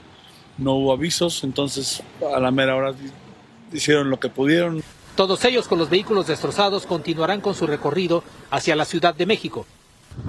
no 0.58 0.74
hubo 0.74 0.94
avisos, 0.94 1.44
entonces 1.44 2.02
a 2.36 2.40
la 2.40 2.52
mera 2.52 2.76
hora 2.76 2.94
hicieron 3.72 4.10
lo 4.10 4.20
que 4.20 4.30
pudieron. 4.30 4.84
Todos 5.16 5.46
ellos 5.46 5.68
con 5.68 5.78
los 5.78 5.90
vehículos 5.90 6.28
destrozados 6.28 6.88
continuarán 6.88 7.42
con 7.42 7.54
su 7.54 7.68
recorrido 7.68 8.24
hacia 8.50 8.76
la 8.76 8.86
Ciudad 8.86 9.14
de 9.14 9.26
México. 9.26 9.66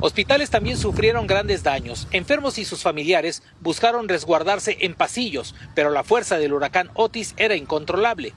Hospitales 0.01 0.51
también 0.51 0.77
sufrieron 0.77 1.27
grandes 1.27 1.63
daños. 1.63 2.07
Enfermos 2.11 2.59
y 2.59 2.65
sus 2.65 2.83
familiares 2.83 3.43
buscaron 3.61 4.09
resguardarse 4.09 4.79
en 4.81 4.95
pasillos, 4.95 5.55
pero 5.75 5.91
la 5.91 6.05
fuerza 6.05 6.39
del 6.39 6.53
huracán 6.53 6.91
Otis 6.95 7.35
era 7.37 7.55
incontrolable. 7.55 8.35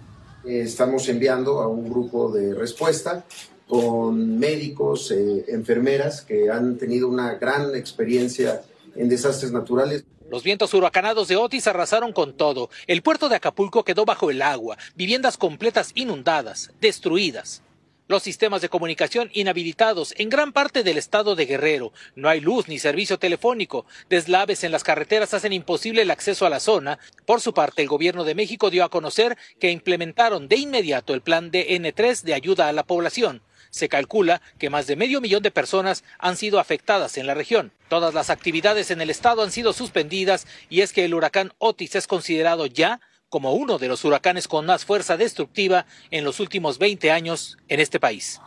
Estamos 0.47 1.09
enviando 1.09 1.59
a 1.59 1.67
un 1.67 1.89
grupo 1.89 2.31
de 2.31 2.53
respuesta 2.53 3.25
con 3.67 4.39
médicos, 4.39 5.11
eh, 5.11 5.43
enfermeras 5.49 6.21
que 6.21 6.49
han 6.49 6.77
tenido 6.77 7.09
una 7.09 7.35
gran 7.35 7.75
experiencia 7.75 8.61
en 8.95 9.09
desastres 9.09 9.51
naturales. 9.51 10.05
Los 10.29 10.43
vientos 10.43 10.73
huracanados 10.73 11.27
de 11.27 11.35
Otis 11.35 11.67
arrasaron 11.67 12.13
con 12.13 12.33
todo. 12.33 12.69
El 12.85 13.01
puerto 13.01 13.27
de 13.27 13.35
Acapulco 13.35 13.83
quedó 13.83 14.05
bajo 14.05 14.31
el 14.31 14.41
agua, 14.41 14.77
viviendas 14.95 15.37
completas 15.37 15.91
inundadas, 15.95 16.71
destruidas. 16.79 17.61
Los 18.09 18.23
sistemas 18.23 18.61
de 18.61 18.69
comunicación 18.69 19.29
inhabilitados 19.33 20.13
en 20.17 20.29
gran 20.29 20.53
parte 20.53 20.83
del 20.83 20.97
estado 20.97 21.35
de 21.35 21.45
Guerrero. 21.45 21.91
No 22.15 22.29
hay 22.29 22.39
luz 22.39 22.69
ni 22.69 22.79
servicio 22.79 23.19
telefónico. 23.19 23.85
Deslaves 24.09 24.63
en 24.63 24.71
las 24.71 24.85
carreteras 24.85 25.33
hacen 25.33 25.51
imposible 25.51 26.03
el 26.03 26.11
acceso 26.11 26.45
a 26.45 26.49
la 26.49 26.61
zona. 26.61 26.99
Por 27.25 27.41
su 27.41 27.53
parte, 27.53 27.81
el 27.81 27.89
gobierno 27.89 28.23
de 28.23 28.33
México 28.33 28.69
dio 28.69 28.85
a 28.85 28.89
conocer 28.89 29.37
que 29.59 29.71
implementaron 29.71 30.47
de 30.47 30.55
inmediato 30.55 31.13
el 31.13 31.21
plan 31.21 31.51
DN3 31.51 32.21
de 32.21 32.33
ayuda 32.33 32.69
a 32.69 32.71
la 32.71 32.83
población. 32.83 33.41
Se 33.71 33.89
calcula 33.89 34.41
que 34.57 34.69
más 34.69 34.87
de 34.87 34.95
medio 34.95 35.19
millón 35.19 35.43
de 35.43 35.51
personas 35.51 36.05
han 36.17 36.37
sido 36.37 36.59
afectadas 36.59 37.17
en 37.17 37.27
la 37.27 37.33
región. 37.33 37.73
Todas 37.89 38.13
las 38.13 38.29
actividades 38.29 38.89
en 38.89 39.01
el 39.01 39.09
estado 39.09 39.43
han 39.43 39.51
sido 39.51 39.73
suspendidas 39.73 40.47
y 40.69 40.79
es 40.79 40.93
que 40.93 41.03
el 41.03 41.13
huracán 41.13 41.51
Otis 41.57 41.95
es 41.95 42.07
considerado 42.07 42.67
ya 42.67 43.01
como 43.29 43.53
uno 43.53 43.77
de 43.77 43.87
los 43.87 44.05
huracanes 44.05 44.47
con 44.47 44.65
más 44.65 44.85
fuerza 44.85 45.17
destructiva 45.17 45.85
en 46.11 46.23
los 46.23 46.39
últimos 46.39 46.77
20 46.79 47.11
años 47.11 47.57
en 47.67 47.79
este 47.79 47.99
país. 47.99 48.39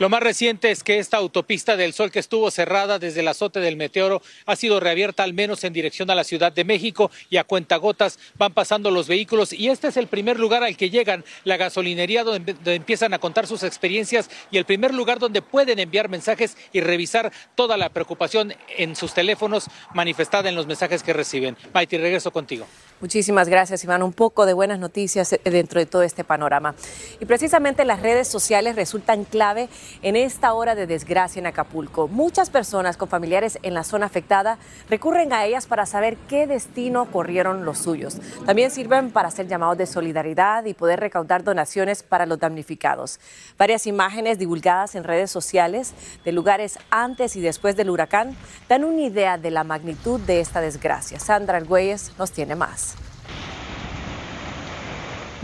Lo 0.00 0.08
más 0.08 0.24
reciente 0.24 0.72
es 0.72 0.82
que 0.82 0.98
esta 0.98 1.18
autopista 1.18 1.76
del 1.76 1.92
Sol 1.92 2.10
que 2.10 2.18
estuvo 2.18 2.50
cerrada 2.50 2.98
desde 2.98 3.20
el 3.20 3.28
azote 3.28 3.60
del 3.60 3.76
meteoro 3.76 4.22
ha 4.44 4.56
sido 4.56 4.80
reabierta 4.80 5.22
al 5.22 5.34
menos 5.34 5.62
en 5.62 5.72
dirección 5.72 6.10
a 6.10 6.16
la 6.16 6.24
Ciudad 6.24 6.50
de 6.50 6.64
México 6.64 7.12
y 7.30 7.36
a 7.36 7.44
cuentagotas 7.44 8.18
van 8.36 8.52
pasando 8.52 8.90
los 8.90 9.06
vehículos 9.06 9.52
y 9.52 9.68
este 9.68 9.86
es 9.86 9.96
el 9.96 10.08
primer 10.08 10.40
lugar 10.40 10.64
al 10.64 10.76
que 10.76 10.90
llegan 10.90 11.24
la 11.44 11.56
gasolinería 11.56 12.24
donde, 12.24 12.56
empiezan 12.74 13.14
a 13.14 13.20
contar 13.20 13.46
sus 13.46 13.62
experiencias 13.62 14.30
y 14.50 14.58
el 14.58 14.64
primer 14.64 14.92
lugar 14.92 15.20
donde 15.20 15.42
pueden 15.42 15.78
enviar 15.78 16.08
mensajes 16.08 16.56
y 16.72 16.80
revisar 16.80 17.32
toda 17.54 17.76
la 17.76 17.90
preocupación 17.90 18.52
en 18.76 18.96
sus 18.96 19.14
teléfonos 19.14 19.66
manifestada 19.94 20.48
en 20.48 20.56
los 20.56 20.66
mensajes 20.66 21.04
que 21.04 21.12
reciben. 21.12 21.56
Maiti, 21.72 21.98
regreso 21.98 22.32
contigo. 22.32 22.66
Muchísimas 23.00 23.48
gracias, 23.48 23.82
Iván. 23.84 24.02
Un 24.02 24.12
poco 24.12 24.46
de 24.46 24.54
buenas 24.54 24.78
noticias 24.78 25.32
eh, 25.32 25.40
dentro 25.44 25.80
de 25.80 25.86
todo 25.86 26.02
este 26.02 26.24
panorama. 26.24 26.74
Y 27.20 27.26
precisamente 27.26 27.84
las 27.84 28.00
redes 28.00 28.28
sociales 28.28 28.76
resultan 28.76 29.24
clave 29.24 29.68
en 30.02 30.16
esta 30.16 30.54
hora 30.54 30.74
de 30.74 30.86
desgracia 30.86 31.40
en 31.40 31.46
Acapulco. 31.46 32.08
Muchas 32.08 32.50
personas 32.50 32.96
con 32.96 33.08
familiares 33.08 33.58
en 33.62 33.74
la 33.74 33.84
zona 33.84 34.06
afectada 34.06 34.58
recurren 34.88 35.32
a 35.32 35.44
ellas 35.44 35.66
para 35.66 35.86
saber 35.86 36.16
qué 36.28 36.46
destino 36.46 37.10
corrieron 37.10 37.64
los 37.64 37.78
suyos. 37.78 38.18
También 38.46 38.70
sirven 38.70 39.10
para 39.10 39.28
hacer 39.28 39.48
llamados 39.48 39.76
de 39.76 39.86
solidaridad 39.86 40.64
y 40.64 40.72
poder 40.74 41.00
recaudar 41.00 41.42
donaciones 41.42 42.02
para 42.02 42.26
los 42.26 42.38
damnificados. 42.38 43.18
Varias 43.58 43.86
imágenes 43.86 44.38
divulgadas 44.38 44.94
en 44.94 45.04
redes 45.04 45.30
sociales 45.30 45.94
de 46.24 46.32
lugares 46.32 46.78
antes 46.90 47.36
y 47.36 47.40
después 47.40 47.76
del 47.76 47.90
huracán 47.90 48.36
dan 48.68 48.84
una 48.84 49.02
idea 49.02 49.36
de 49.36 49.50
la 49.50 49.64
magnitud 49.64 50.20
de 50.20 50.40
esta 50.40 50.60
desgracia. 50.60 51.18
Sandra 51.18 51.58
Argüelles 51.58 52.12
nos 52.18 52.30
tiene 52.30 52.54
más. 52.54 52.93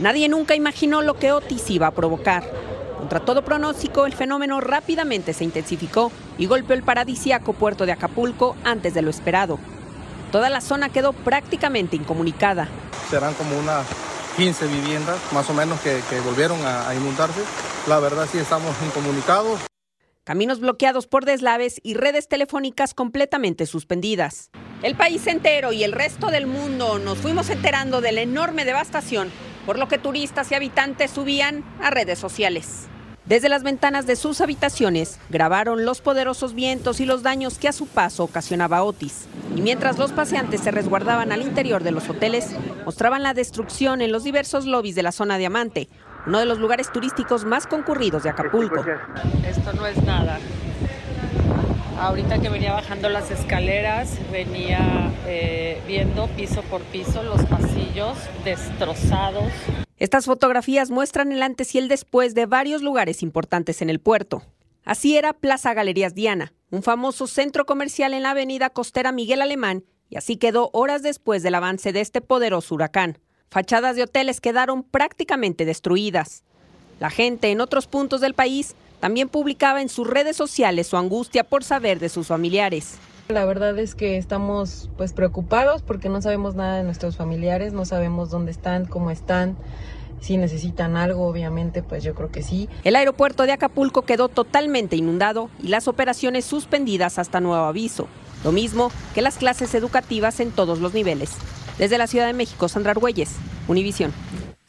Nadie 0.00 0.30
nunca 0.30 0.54
imaginó 0.54 1.02
lo 1.02 1.18
que 1.18 1.30
Otis 1.30 1.68
iba 1.68 1.86
a 1.86 1.90
provocar. 1.90 2.42
Contra 2.96 3.20
todo 3.20 3.44
pronóstico, 3.44 4.06
el 4.06 4.14
fenómeno 4.14 4.58
rápidamente 4.62 5.34
se 5.34 5.44
intensificó 5.44 6.10
y 6.38 6.46
golpeó 6.46 6.74
el 6.74 6.82
paradisíaco 6.82 7.52
puerto 7.52 7.84
de 7.84 7.92
Acapulco 7.92 8.56
antes 8.64 8.94
de 8.94 9.02
lo 9.02 9.10
esperado. 9.10 9.58
Toda 10.32 10.48
la 10.48 10.62
zona 10.62 10.88
quedó 10.88 11.12
prácticamente 11.12 11.96
incomunicada. 11.96 12.66
Serán 13.10 13.34
como 13.34 13.58
unas 13.58 13.86
15 14.38 14.68
viviendas 14.68 15.18
más 15.34 15.50
o 15.50 15.52
menos 15.52 15.78
que, 15.80 16.00
que 16.08 16.20
volvieron 16.20 16.64
a, 16.64 16.88
a 16.88 16.94
inundarse. 16.94 17.42
La 17.86 17.98
verdad 17.98 18.26
sí 18.30 18.38
estamos 18.38 18.74
incomunicados. 18.86 19.60
Caminos 20.24 20.60
bloqueados 20.60 21.06
por 21.08 21.26
deslaves 21.26 21.78
y 21.82 21.92
redes 21.92 22.26
telefónicas 22.26 22.94
completamente 22.94 23.66
suspendidas. 23.66 24.50
El 24.82 24.94
país 24.94 25.26
entero 25.26 25.72
y 25.72 25.84
el 25.84 25.92
resto 25.92 26.28
del 26.28 26.46
mundo 26.46 26.98
nos 26.98 27.18
fuimos 27.18 27.50
enterando 27.50 28.00
de 28.00 28.12
la 28.12 28.22
enorme 28.22 28.64
devastación, 28.64 29.30
por 29.70 29.78
lo 29.78 29.86
que 29.86 29.98
turistas 29.98 30.50
y 30.50 30.56
habitantes 30.56 31.12
subían 31.12 31.62
a 31.80 31.90
redes 31.90 32.18
sociales. 32.18 32.88
Desde 33.24 33.48
las 33.48 33.62
ventanas 33.62 34.04
de 34.04 34.16
sus 34.16 34.40
habitaciones 34.40 35.20
grabaron 35.28 35.84
los 35.84 36.00
poderosos 36.00 36.54
vientos 36.54 36.98
y 36.98 37.06
los 37.06 37.22
daños 37.22 37.56
que 37.56 37.68
a 37.68 37.72
su 37.72 37.86
paso 37.86 38.24
ocasionaba 38.24 38.82
Otis. 38.82 39.28
Y 39.54 39.60
mientras 39.62 39.96
los 39.96 40.10
paseantes 40.10 40.62
se 40.62 40.72
resguardaban 40.72 41.30
al 41.30 41.42
interior 41.42 41.84
de 41.84 41.92
los 41.92 42.08
hoteles, 42.08 42.48
mostraban 42.84 43.22
la 43.22 43.32
destrucción 43.32 44.02
en 44.02 44.10
los 44.10 44.24
diversos 44.24 44.66
lobbies 44.66 44.96
de 44.96 45.04
la 45.04 45.12
zona 45.12 45.38
Diamante, 45.38 45.88
uno 46.26 46.40
de 46.40 46.46
los 46.46 46.58
lugares 46.58 46.90
turísticos 46.92 47.44
más 47.44 47.68
concurridos 47.68 48.24
de 48.24 48.30
Acapulco. 48.30 48.84
Esto 49.46 49.72
no 49.72 49.86
es 49.86 50.02
nada. 50.02 50.40
Ahorita 52.00 52.40
que 52.40 52.48
venía 52.48 52.72
bajando 52.72 53.10
las 53.10 53.30
escaleras, 53.30 54.16
venía 54.32 55.12
eh, 55.26 55.82
viendo 55.86 56.28
piso 56.28 56.62
por 56.62 56.80
piso 56.80 57.22
los 57.22 57.44
pasillos 57.44 58.16
destrozados. 58.42 59.52
Estas 59.98 60.24
fotografías 60.24 60.90
muestran 60.90 61.30
el 61.30 61.42
antes 61.42 61.74
y 61.74 61.78
el 61.78 61.88
después 61.88 62.34
de 62.34 62.46
varios 62.46 62.80
lugares 62.80 63.22
importantes 63.22 63.82
en 63.82 63.90
el 63.90 64.00
puerto. 64.00 64.42
Así 64.82 65.18
era 65.18 65.34
Plaza 65.34 65.74
Galerías 65.74 66.14
Diana, 66.14 66.54
un 66.70 66.82
famoso 66.82 67.26
centro 67.26 67.66
comercial 67.66 68.14
en 68.14 68.22
la 68.22 68.30
avenida 68.30 68.70
costera 68.70 69.12
Miguel 69.12 69.42
Alemán, 69.42 69.84
y 70.08 70.16
así 70.16 70.38
quedó 70.38 70.70
horas 70.72 71.02
después 71.02 71.42
del 71.42 71.54
avance 71.54 71.92
de 71.92 72.00
este 72.00 72.22
poderoso 72.22 72.76
huracán. 72.76 73.18
Fachadas 73.50 73.94
de 73.94 74.04
hoteles 74.04 74.40
quedaron 74.40 74.84
prácticamente 74.84 75.66
destruidas. 75.66 76.44
La 76.98 77.10
gente 77.10 77.50
en 77.50 77.60
otros 77.60 77.86
puntos 77.86 78.22
del 78.22 78.32
país 78.32 78.74
también 79.00 79.28
publicaba 79.28 79.82
en 79.82 79.88
sus 79.88 80.06
redes 80.06 80.36
sociales 80.36 80.86
su 80.86 80.96
angustia 80.96 81.44
por 81.44 81.64
saber 81.64 81.98
de 81.98 82.08
sus 82.08 82.28
familiares. 82.28 82.98
La 83.28 83.44
verdad 83.44 83.78
es 83.78 83.94
que 83.94 84.16
estamos 84.16 84.90
pues 84.96 85.12
preocupados 85.12 85.82
porque 85.82 86.08
no 86.08 86.20
sabemos 86.20 86.54
nada 86.54 86.76
de 86.76 86.84
nuestros 86.84 87.16
familiares, 87.16 87.72
no 87.72 87.84
sabemos 87.84 88.30
dónde 88.30 88.50
están, 88.50 88.86
cómo 88.86 89.10
están, 89.10 89.56
si 90.20 90.36
necesitan 90.36 90.96
algo, 90.96 91.26
obviamente, 91.26 91.82
pues 91.82 92.04
yo 92.04 92.14
creo 92.14 92.30
que 92.30 92.42
sí. 92.42 92.68
El 92.84 92.96
aeropuerto 92.96 93.44
de 93.44 93.52
Acapulco 93.52 94.02
quedó 94.02 94.28
totalmente 94.28 94.96
inundado 94.96 95.48
y 95.62 95.68
las 95.68 95.88
operaciones 95.88 96.44
suspendidas 96.44 97.18
hasta 97.18 97.40
nuevo 97.40 97.64
aviso. 97.64 98.06
Lo 98.44 98.52
mismo 98.52 98.90
que 99.14 99.22
las 99.22 99.38
clases 99.38 99.74
educativas 99.74 100.40
en 100.40 100.50
todos 100.50 100.80
los 100.80 100.92
niveles. 100.94 101.30
Desde 101.78 101.98
la 101.98 102.06
Ciudad 102.06 102.26
de 102.26 102.32
México, 102.32 102.68
Sandra 102.68 102.92
Argüelles, 102.92 103.30
Univisión. 103.68 104.12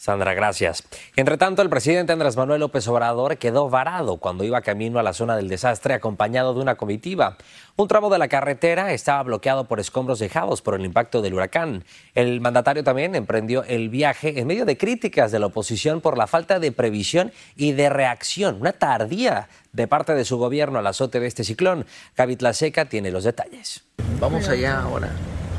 Sandra, 0.01 0.34
gracias. 0.34 0.84
Entre 1.15 1.38
tanto, 1.38 1.62
el 1.62 1.70
presidente 1.70 2.12
Andrés 2.12 2.36
Manuel 2.36 2.62
López 2.62 2.88
Obrador 2.88 3.38
quedó 3.38 3.70
varado 3.70 4.17
cuando 4.17 4.43
iba 4.43 4.62
camino 4.62 4.98
a 4.98 5.03
la 5.03 5.13
zona 5.13 5.36
del 5.36 5.48
desastre 5.48 5.93
acompañado 5.93 6.55
de 6.55 6.60
una 6.60 6.74
comitiva. 6.74 7.38
Un 7.75 7.88
tramo 7.88 8.10
de 8.10 8.17
la 8.17 8.27
carretera 8.27 8.93
estaba 8.93 9.22
bloqueado 9.22 9.65
por 9.65 9.79
escombros 9.79 10.17
dejados 10.17 10.63
por 10.63 10.74
el 10.74 10.84
impacto 10.86 11.22
del 11.22 11.36
huracán. 11.36 11.84
El 12.15 12.41
mandatario 12.41 12.84
también 12.84 13.13
emprendió 13.13 13.63
el 13.65 13.89
viaje 13.89 14.39
en 14.39 14.48
medio 14.48 14.65
de 14.65 14.75
críticas 14.75 15.31
de 15.31 15.38
la 15.38 15.46
oposición 15.46 16.01
por 16.01 16.17
la 16.17 16.25
falta 16.25 16.58
de 16.58 16.72
previsión 16.72 17.31
y 17.55 17.74
de 17.74 17.89
reacción, 17.89 18.58
una 18.60 18.74
tardía 18.74 19.50
de 19.72 19.88
parte 19.88 20.15
de 20.15 20.25
su 20.25 20.39
gobierno 20.39 20.79
al 20.79 20.88
azote 20.88 21.20
de 21.20 21.27
este 21.27 21.43
ciclón. 21.43 21.86
Gaby 22.17 22.39
Seca 22.53 22.86
tiene 22.86 23.12
los 23.12 23.24
detalles. 23.24 23.84
Vamos 24.20 24.50
allá 24.50 24.81
ahora. 24.81 25.12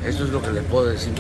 Eso 0.04 0.24
es 0.24 0.30
lo 0.30 0.42
que 0.42 0.50
le 0.50 0.62
puedo 0.62 0.86
decir. 0.86 1.12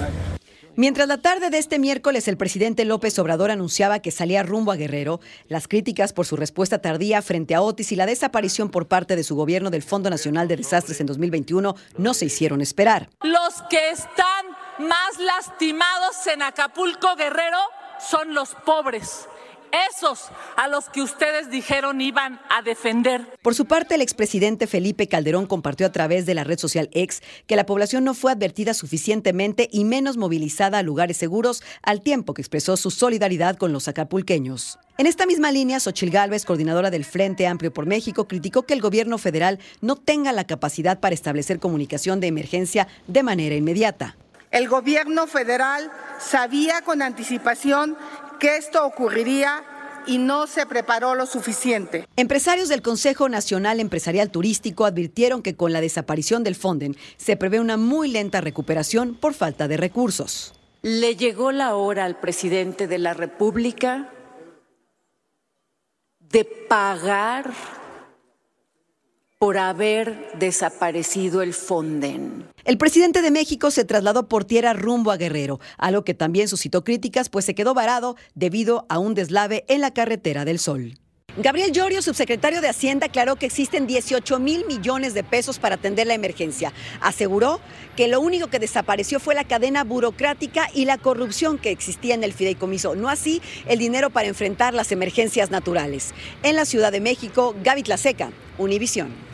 Mientras 0.74 1.06
la 1.06 1.18
tarde 1.18 1.50
de 1.50 1.58
este 1.58 1.78
miércoles 1.78 2.28
el 2.28 2.38
presidente 2.38 2.86
López 2.86 3.18
Obrador 3.18 3.50
anunciaba 3.50 3.98
que 3.98 4.10
salía 4.10 4.42
rumbo 4.42 4.72
a 4.72 4.76
Guerrero, 4.76 5.20
las 5.46 5.68
críticas 5.68 6.14
por 6.14 6.24
su 6.24 6.34
respuesta 6.34 6.80
tardía 6.80 7.20
frente 7.20 7.54
a 7.54 7.60
Otis 7.60 7.92
y 7.92 7.96
la 7.96 8.06
desaparición 8.06 8.70
por 8.70 8.88
parte 8.88 9.14
de 9.14 9.22
su 9.22 9.36
gobierno 9.36 9.68
del 9.68 9.82
Fondo 9.82 10.08
Nacional 10.08 10.48
de 10.48 10.56
Desastres 10.56 10.98
en 11.02 11.06
2021 11.06 11.74
no 11.98 12.14
se 12.14 12.24
hicieron 12.24 12.62
esperar. 12.62 13.10
Los 13.22 13.62
que 13.68 13.90
están 13.90 14.46
más 14.78 15.18
lastimados 15.18 16.26
en 16.32 16.40
Acapulco 16.40 17.16
Guerrero 17.16 17.58
son 17.98 18.32
los 18.32 18.54
pobres 18.64 19.28
esos 19.90 20.30
a 20.56 20.68
los 20.68 20.88
que 20.88 21.02
ustedes 21.02 21.50
dijeron 21.50 22.00
iban 22.00 22.40
a 22.48 22.62
defender. 22.62 23.26
Por 23.42 23.54
su 23.54 23.66
parte, 23.66 23.94
el 23.94 24.02
expresidente 24.02 24.66
Felipe 24.66 25.08
Calderón 25.08 25.46
compartió 25.46 25.86
a 25.86 25.92
través 25.92 26.26
de 26.26 26.34
la 26.34 26.44
red 26.44 26.58
social 26.58 26.90
X 26.92 27.22
que 27.46 27.56
la 27.56 27.66
población 27.66 28.04
no 28.04 28.14
fue 28.14 28.32
advertida 28.32 28.74
suficientemente 28.74 29.68
y 29.72 29.84
menos 29.84 30.16
movilizada 30.16 30.78
a 30.78 30.82
lugares 30.82 31.16
seguros 31.16 31.62
al 31.82 32.02
tiempo 32.02 32.34
que 32.34 32.42
expresó 32.42 32.76
su 32.76 32.90
solidaridad 32.90 33.56
con 33.56 33.72
los 33.72 33.88
acapulqueños. 33.88 34.78
En 34.98 35.06
esta 35.06 35.24
misma 35.26 35.50
línea, 35.50 35.80
Xochil 35.80 36.10
Gálvez, 36.10 36.44
coordinadora 36.44 36.90
del 36.90 37.04
Frente 37.04 37.46
Amplio 37.46 37.72
por 37.72 37.86
México, 37.86 38.28
criticó 38.28 38.62
que 38.62 38.74
el 38.74 38.82
gobierno 38.82 39.16
federal 39.16 39.58
no 39.80 39.96
tenga 39.96 40.32
la 40.32 40.44
capacidad 40.44 41.00
para 41.00 41.14
establecer 41.14 41.58
comunicación 41.58 42.20
de 42.20 42.26
emergencia 42.26 42.88
de 43.06 43.22
manera 43.22 43.54
inmediata. 43.54 44.16
El 44.50 44.68
gobierno 44.68 45.26
federal 45.26 45.90
sabía 46.18 46.82
con 46.82 47.00
anticipación 47.00 47.96
que 48.42 48.56
esto 48.56 48.84
ocurriría 48.84 49.62
y 50.04 50.18
no 50.18 50.48
se 50.48 50.66
preparó 50.66 51.14
lo 51.14 51.26
suficiente. 51.26 52.08
Empresarios 52.16 52.68
del 52.68 52.82
Consejo 52.82 53.28
Nacional 53.28 53.78
Empresarial 53.78 54.32
Turístico 54.32 54.84
advirtieron 54.84 55.42
que 55.42 55.54
con 55.54 55.72
la 55.72 55.80
desaparición 55.80 56.42
del 56.42 56.56
Fonden 56.56 56.96
se 57.16 57.36
prevé 57.36 57.60
una 57.60 57.76
muy 57.76 58.10
lenta 58.10 58.40
recuperación 58.40 59.14
por 59.14 59.34
falta 59.34 59.68
de 59.68 59.76
recursos. 59.76 60.54
Le 60.82 61.14
llegó 61.14 61.52
la 61.52 61.76
hora 61.76 62.04
al 62.04 62.18
presidente 62.18 62.88
de 62.88 62.98
la 62.98 63.14
República 63.14 64.10
de 66.18 66.44
pagar 66.44 67.52
por 69.42 69.58
haber 69.58 70.38
desaparecido 70.38 71.42
el 71.42 71.52
Fonden. 71.52 72.48
El 72.62 72.78
presidente 72.78 73.22
de 73.22 73.32
México 73.32 73.72
se 73.72 73.84
trasladó 73.84 74.28
por 74.28 74.44
tierra 74.44 74.72
rumbo 74.72 75.10
a 75.10 75.16
Guerrero, 75.16 75.58
algo 75.78 76.04
que 76.04 76.14
también 76.14 76.46
suscitó 76.46 76.84
críticas, 76.84 77.28
pues 77.28 77.44
se 77.44 77.56
quedó 77.56 77.74
varado 77.74 78.14
debido 78.36 78.86
a 78.88 79.00
un 79.00 79.14
deslave 79.14 79.64
en 79.66 79.80
la 79.80 79.92
carretera 79.92 80.44
del 80.44 80.60
Sol. 80.60 80.94
Gabriel 81.36 81.72
Llorio, 81.72 82.02
subsecretario 82.02 82.60
de 82.60 82.68
Hacienda, 82.68 83.06
aclaró 83.06 83.34
que 83.34 83.46
existen 83.46 83.88
18 83.88 84.38
mil 84.38 84.64
millones 84.66 85.12
de 85.12 85.24
pesos 85.24 85.58
para 85.58 85.74
atender 85.74 86.06
la 86.06 86.14
emergencia. 86.14 86.72
Aseguró 87.00 87.58
que 87.96 88.06
lo 88.06 88.20
único 88.20 88.46
que 88.46 88.60
desapareció 88.60 89.18
fue 89.18 89.34
la 89.34 89.42
cadena 89.42 89.82
burocrática 89.82 90.68
y 90.72 90.84
la 90.84 90.98
corrupción 90.98 91.58
que 91.58 91.72
existía 91.72 92.14
en 92.14 92.22
el 92.22 92.32
fideicomiso, 92.32 92.94
no 92.94 93.08
así 93.08 93.42
el 93.66 93.80
dinero 93.80 94.10
para 94.10 94.28
enfrentar 94.28 94.72
las 94.72 94.92
emergencias 94.92 95.50
naturales. 95.50 96.14
En 96.44 96.54
la 96.54 96.64
Ciudad 96.64 96.92
de 96.92 97.00
México, 97.00 97.56
Gaby 97.64 97.82
Tlaseca, 97.82 98.30
Univisión. 98.56 99.31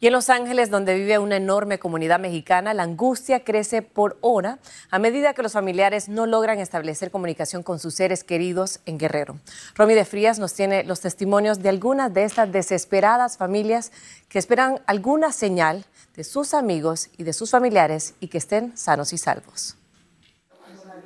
Y 0.00 0.06
en 0.06 0.12
Los 0.12 0.30
Ángeles, 0.30 0.70
donde 0.70 0.94
vive 0.94 1.18
una 1.18 1.36
enorme 1.36 1.80
comunidad 1.80 2.20
mexicana, 2.20 2.72
la 2.72 2.84
angustia 2.84 3.42
crece 3.42 3.82
por 3.82 4.16
hora 4.20 4.60
a 4.90 5.00
medida 5.00 5.34
que 5.34 5.42
los 5.42 5.54
familiares 5.54 6.08
no 6.08 6.26
logran 6.26 6.60
establecer 6.60 7.10
comunicación 7.10 7.64
con 7.64 7.80
sus 7.80 7.94
seres 7.94 8.22
queridos 8.22 8.78
en 8.86 8.96
Guerrero. 8.96 9.40
Romy 9.74 9.94
de 9.94 10.04
Frías 10.04 10.38
nos 10.38 10.54
tiene 10.54 10.84
los 10.84 11.00
testimonios 11.00 11.62
de 11.62 11.70
algunas 11.70 12.14
de 12.14 12.22
estas 12.22 12.52
desesperadas 12.52 13.36
familias 13.36 13.90
que 14.28 14.38
esperan 14.38 14.80
alguna 14.86 15.32
señal 15.32 15.84
de 16.14 16.22
sus 16.22 16.54
amigos 16.54 17.10
y 17.16 17.24
de 17.24 17.32
sus 17.32 17.50
familiares 17.50 18.14
y 18.20 18.28
que 18.28 18.38
estén 18.38 18.76
sanos 18.76 19.12
y 19.12 19.18
salvos. 19.18 19.76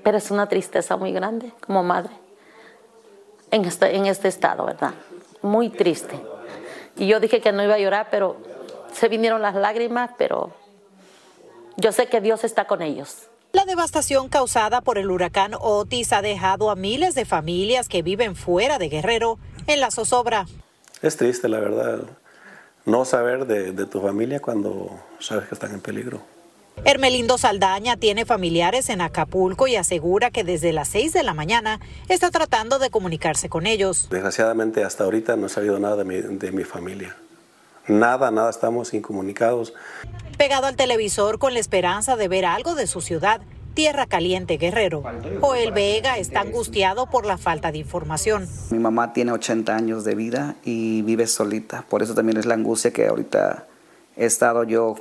Pero 0.05 0.19
es 0.19 0.31
una 0.31 0.49
tristeza 0.49 0.99
muy 0.99 1.13
grande 1.13 1.51
como 1.65 1.83
madre 1.83 2.13
en 3.51 3.65
este, 3.65 3.97
en 3.97 4.05
este 4.05 4.29
estado, 4.29 4.67
¿verdad? 4.67 4.93
Muy 5.41 5.71
triste. 5.71 6.21
Y 6.97 7.07
yo 7.07 7.21
dije 7.21 7.41
que 7.41 7.53
no 7.53 7.65
iba 7.65 7.75
a 7.75 7.79
llorar, 7.79 8.09
pero 8.11 8.52
se 8.95 9.09
vinieron 9.09 9.43
las 9.43 9.55
lágrimas, 9.55 10.11
pero 10.19 10.53
yo 11.77 11.93
sé 11.93 12.07
que 12.07 12.21
Dios 12.21 12.45
está 12.45 12.67
con 12.67 12.83
ellos. 12.83 13.29
La 13.53 13.65
devastación 13.67 14.29
causada 14.29 14.81
por 14.81 14.97
el 14.97 15.11
huracán 15.11 15.53
Otis 15.61 16.13
ha 16.13 16.23
dejado 16.23 16.71
a 16.71 16.77
miles 16.77 17.15
de 17.15 17.25
familias 17.25 17.89
que 17.89 18.03
viven 18.03 18.35
fuera 18.35 18.79
de 18.79 18.89
Guerrero 18.89 19.39
en 19.67 19.81
la 19.81 19.91
zozobra. 19.91 20.47
Es 21.03 21.17
triste, 21.17 21.49
la 21.49 21.61
verdad, 21.61 22.01
no 22.87 23.05
saber 23.05 23.47
de, 23.47 23.73
de 23.73 23.87
tu 23.87 24.01
familia 24.01 24.41
cuando 24.41 24.91
sabes 25.19 25.49
que 25.49 25.55
están 25.55 25.75
en 25.75 25.81
peligro. 25.81 26.21
Hermelindo 26.85 27.37
Saldaña 27.37 27.99
tiene 27.99 28.25
familiares 28.25 28.89
en 28.89 29.03
Acapulco 29.03 29.69
y 29.69 29.77
asegura 29.77 30.31
que 30.31 30.43
desde 30.43 30.73
las 30.73 30.89
6 30.89 31.13
de 31.13 31.23
la 31.23 31.35
mañana 31.35 31.79
está 32.09 32.31
tratando 32.31 32.79
de 32.79 32.89
comunicarse 32.89 33.49
con 33.51 33.67
ellos. 33.67 34.09
Desgraciadamente 34.11 34.83
hasta 34.83 35.05
ahorita 35.05 35.37
no 35.37 35.47
he 35.47 35.51
sabido 35.51 35.79
nada 35.79 35.97
de 35.97 36.05
mi, 36.05 36.17
de 36.17 36.53
mi 36.53 36.65
familia. 36.65 37.15
Nada, 37.89 38.31
nada, 38.31 38.51
estamos 38.51 38.95
incomunicados. 38.95 39.75
Pegado 40.39 40.67
al 40.67 40.77
televisor 40.77 41.39
con 41.39 41.55
la 41.55 41.61
esperanza 41.61 42.17
de 42.17 42.29
ver 42.29 42.45
algo 42.45 42.75
de 42.75 42.87
su 42.87 43.01
ciudad, 43.01 43.41
Tierra 43.75 44.07
Caliente 44.07 44.57
Guerrero. 44.57 45.03
Joel 45.41 45.73
Vega 45.73 46.19
está 46.19 46.41
angustiado 46.41 47.07
por 47.07 47.27
la 47.27 47.39
falta 47.39 47.73
de 47.73 47.79
información. 47.79 48.49
Mi 48.71 48.79
mamá 48.79 49.13
tiene 49.13 49.33
80 49.33 49.75
años 49.75 50.05
de 50.05 50.15
vida 50.15 50.57
y 50.63 51.03
vive 51.03 51.27
solita. 51.27 51.85
Por 51.89 52.03
eso 52.03 52.15
también 52.15 52.37
es 52.39 52.47
la 52.47 52.55
angustia 52.55 52.93
que 52.93 53.07
ahorita 53.07 53.67
he 54.17 54.27
estado 54.27 54.65
yo 54.65 54.97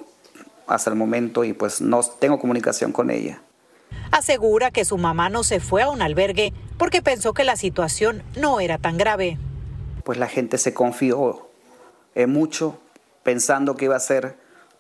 hasta 0.68 0.90
el 0.90 0.96
momento 0.96 1.44
y 1.44 1.54
pues 1.54 1.82
no 1.82 2.02
tengo 2.02 2.40
comunicación 2.40 2.92
con 2.92 3.12
ella. 3.12 3.42
Asegura 4.12 4.72
que 4.72 4.86
su 4.86 4.98
mamá 4.98 5.30
no 5.30 5.44
se 5.44 5.60
fue 5.60 5.84
a 5.84 5.90
un 5.90 6.02
albergue 6.02 6.54
porque 6.78 7.02
pensó 7.02 7.34
que 7.34 7.44
la 7.44 7.58
situación 7.58 8.24
no 8.38 8.60
era 8.60 8.78
tan 8.78 8.98
grave. 8.98 9.38
Pues 10.04 10.18
la 10.18 10.28
gente 10.28 10.58
se 10.58 10.74
confió 10.74 11.51
eh, 12.16 12.28
mucho 12.28 12.80
pensando 13.24 13.76
que 13.76 13.86
iba 13.86 13.96
a 13.96 14.00
ser 14.00 14.36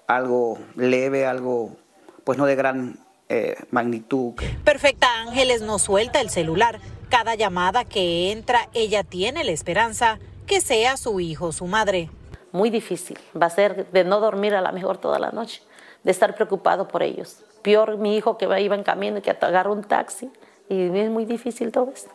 algo 0.07 0.59
leve, 0.75 1.25
algo 1.25 1.75
pues 2.23 2.37
no 2.37 2.45
de 2.45 2.55
gran 2.55 2.99
eh, 3.29 3.55
magnitud. 3.71 4.33
Perfecta 4.63 5.07
Ángeles 5.21 5.61
no 5.61 5.79
suelta 5.79 6.21
el 6.21 6.29
celular. 6.29 6.79
Cada 7.09 7.35
llamada 7.35 7.85
que 7.85 8.31
entra, 8.31 8.69
ella 8.73 9.03
tiene 9.03 9.43
la 9.43 9.51
esperanza 9.51 10.19
que 10.45 10.61
sea 10.61 10.97
su 10.97 11.19
hijo 11.19 11.47
o 11.47 11.51
su 11.51 11.65
madre. 11.65 12.09
Muy 12.51 12.69
difícil. 12.69 13.17
Va 13.39 13.45
a 13.45 13.49
ser 13.49 13.89
de 13.91 14.03
no 14.03 14.19
dormir 14.19 14.55
a 14.55 14.61
la 14.61 14.71
mejor 14.71 14.97
toda 14.97 15.19
la 15.19 15.31
noche, 15.31 15.61
de 16.03 16.11
estar 16.11 16.35
preocupado 16.35 16.87
por 16.87 17.03
ellos. 17.03 17.43
Peor 17.61 17.97
mi 17.97 18.17
hijo 18.17 18.37
que 18.37 18.45
iba 18.45 18.75
en 18.75 18.83
camino 18.83 19.19
y 19.19 19.21
que 19.21 19.31
agarra 19.31 19.71
un 19.71 19.83
taxi. 19.83 20.29
Y 20.67 20.97
es 20.97 21.09
muy 21.09 21.25
difícil 21.25 21.71
todo 21.71 21.91
esto 21.93 22.11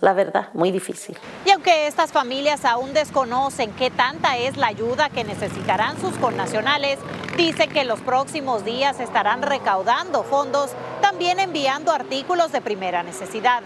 la 0.00 0.12
verdad, 0.12 0.48
muy 0.54 0.70
difícil. 0.70 1.16
Y 1.44 1.50
aunque 1.50 1.86
estas 1.86 2.12
familias 2.12 2.64
aún 2.64 2.92
desconocen 2.94 3.70
qué 3.72 3.90
tanta 3.90 4.36
es 4.38 4.56
la 4.56 4.68
ayuda 4.68 5.10
que 5.10 5.24
necesitarán 5.24 6.00
sus 6.00 6.14
connacionales, 6.14 6.98
dice 7.36 7.68
que 7.68 7.82
en 7.82 7.88
los 7.88 8.00
próximos 8.00 8.64
días 8.64 8.98
estarán 9.00 9.42
recaudando 9.42 10.22
fondos, 10.22 10.70
también 11.02 11.38
enviando 11.38 11.92
artículos 11.92 12.52
de 12.52 12.60
primera 12.60 13.02
necesidad. 13.02 13.62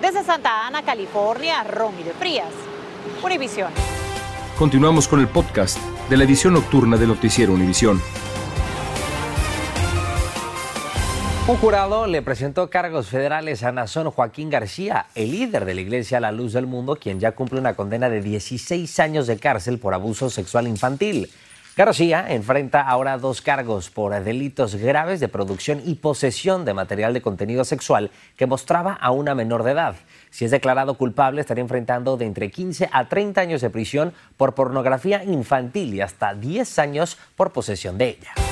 Desde 0.00 0.24
Santa 0.24 0.66
Ana, 0.66 0.82
California, 0.82 1.62
Romy 1.64 2.02
de 2.02 2.12
Frías, 2.12 2.52
Univisión. 3.22 3.70
Continuamos 4.58 5.08
con 5.08 5.20
el 5.20 5.28
podcast 5.28 5.78
de 6.10 6.16
la 6.16 6.24
edición 6.24 6.54
nocturna 6.54 6.96
de 6.96 7.06
Noticiero 7.06 7.52
Univisión. 7.52 8.00
Un 11.52 11.58
jurado 11.58 12.06
le 12.06 12.22
presentó 12.22 12.70
cargos 12.70 13.08
federales 13.08 13.62
a 13.62 13.72
Nazón 13.72 14.10
Joaquín 14.10 14.48
García, 14.48 15.04
el 15.14 15.32
líder 15.32 15.66
de 15.66 15.74
la 15.74 15.82
Iglesia 15.82 16.18
La 16.18 16.32
Luz 16.32 16.54
del 16.54 16.66
Mundo, 16.66 16.96
quien 16.96 17.20
ya 17.20 17.32
cumple 17.32 17.60
una 17.60 17.74
condena 17.74 18.08
de 18.08 18.22
16 18.22 18.98
años 19.00 19.26
de 19.26 19.36
cárcel 19.36 19.78
por 19.78 19.92
abuso 19.92 20.30
sexual 20.30 20.66
infantil. 20.66 21.30
García 21.76 22.24
enfrenta 22.30 22.80
ahora 22.80 23.18
dos 23.18 23.42
cargos 23.42 23.90
por 23.90 24.18
delitos 24.24 24.76
graves 24.76 25.20
de 25.20 25.28
producción 25.28 25.82
y 25.84 25.96
posesión 25.96 26.64
de 26.64 26.72
material 26.72 27.12
de 27.12 27.20
contenido 27.20 27.66
sexual 27.66 28.10
que 28.38 28.46
mostraba 28.46 28.94
a 28.94 29.10
una 29.10 29.34
menor 29.34 29.62
de 29.62 29.72
edad. 29.72 29.96
Si 30.30 30.46
es 30.46 30.50
declarado 30.50 30.94
culpable, 30.94 31.42
estaría 31.42 31.60
enfrentando 31.60 32.16
de 32.16 32.24
entre 32.24 32.50
15 32.50 32.88
a 32.90 33.10
30 33.10 33.42
años 33.42 33.60
de 33.60 33.68
prisión 33.68 34.14
por 34.38 34.54
pornografía 34.54 35.22
infantil 35.22 35.92
y 35.92 36.00
hasta 36.00 36.32
10 36.32 36.78
años 36.78 37.18
por 37.36 37.52
posesión 37.52 37.98
de 37.98 38.08
ella. 38.08 38.51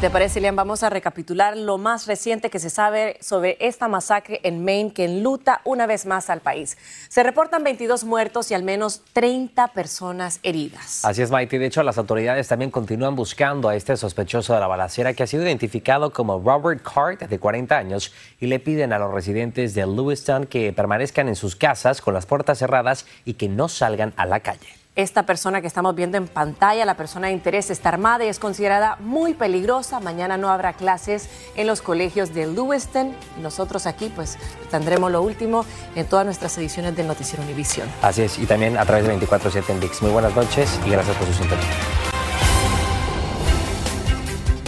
Te 0.00 0.08
parece, 0.08 0.40
Liam, 0.40 0.56
vamos 0.56 0.82
a 0.82 0.88
recapitular 0.88 1.58
lo 1.58 1.76
más 1.76 2.06
reciente 2.06 2.48
que 2.48 2.58
se 2.58 2.70
sabe 2.70 3.18
sobre 3.20 3.58
esta 3.60 3.86
masacre 3.86 4.40
en 4.44 4.64
Maine 4.64 4.94
que 4.94 5.04
enluta 5.04 5.60
una 5.64 5.86
vez 5.86 6.06
más 6.06 6.30
al 6.30 6.40
país. 6.40 6.78
Se 7.10 7.22
reportan 7.22 7.62
22 7.64 8.04
muertos 8.04 8.50
y 8.50 8.54
al 8.54 8.62
menos 8.62 9.02
30 9.12 9.68
personas 9.68 10.40
heridas. 10.42 11.04
Así 11.04 11.20
es, 11.20 11.30
Maite. 11.30 11.58
De 11.58 11.66
hecho, 11.66 11.82
las 11.82 11.98
autoridades 11.98 12.48
también 12.48 12.70
continúan 12.70 13.14
buscando 13.14 13.68
a 13.68 13.76
este 13.76 13.94
sospechoso 13.98 14.54
de 14.54 14.60
la 14.60 14.68
balacera 14.68 15.12
que 15.12 15.24
ha 15.24 15.26
sido 15.26 15.42
identificado 15.42 16.14
como 16.14 16.40
Robert 16.42 16.82
Cart, 16.82 17.28
de 17.28 17.38
40 17.38 17.76
años, 17.76 18.14
y 18.40 18.46
le 18.46 18.58
piden 18.58 18.94
a 18.94 18.98
los 18.98 19.12
residentes 19.12 19.74
de 19.74 19.86
Lewiston 19.86 20.46
que 20.46 20.72
permanezcan 20.72 21.28
en 21.28 21.36
sus 21.36 21.56
casas 21.56 22.00
con 22.00 22.14
las 22.14 22.24
puertas 22.24 22.56
cerradas 22.58 23.04
y 23.26 23.34
que 23.34 23.50
no 23.50 23.68
salgan 23.68 24.14
a 24.16 24.24
la 24.24 24.40
calle. 24.40 24.79
Esta 25.00 25.24
persona 25.24 25.62
que 25.62 25.66
estamos 25.66 25.94
viendo 25.94 26.18
en 26.18 26.28
pantalla, 26.28 26.84
la 26.84 26.94
persona 26.94 27.28
de 27.28 27.32
interés, 27.32 27.70
está 27.70 27.88
armada 27.88 28.22
y 28.26 28.28
es 28.28 28.38
considerada 28.38 28.98
muy 29.00 29.32
peligrosa. 29.32 29.98
Mañana 29.98 30.36
no 30.36 30.50
habrá 30.50 30.74
clases 30.74 31.30
en 31.56 31.66
los 31.66 31.80
colegios 31.80 32.34
de 32.34 32.46
Lewiston. 32.46 33.12
Nosotros 33.40 33.86
aquí 33.86 34.12
pues 34.14 34.36
tendremos 34.70 35.10
lo 35.10 35.22
último 35.22 35.64
en 35.94 36.04
todas 36.04 36.26
nuestras 36.26 36.58
ediciones 36.58 36.94
del 36.96 37.06
Noticiero 37.06 37.42
Univisión. 37.42 37.88
Así 38.02 38.20
es, 38.20 38.38
y 38.38 38.44
también 38.44 38.76
a 38.76 38.84
través 38.84 39.06
de 39.06 39.18
24-7 39.18 39.70
en 39.70 39.80
VIX. 39.80 40.02
Muy 40.02 40.10
buenas 40.10 40.36
noches 40.36 40.78
y 40.84 40.90
gracias 40.90 41.16
por 41.16 41.26
su 41.28 41.32
sintonía. 41.32 41.64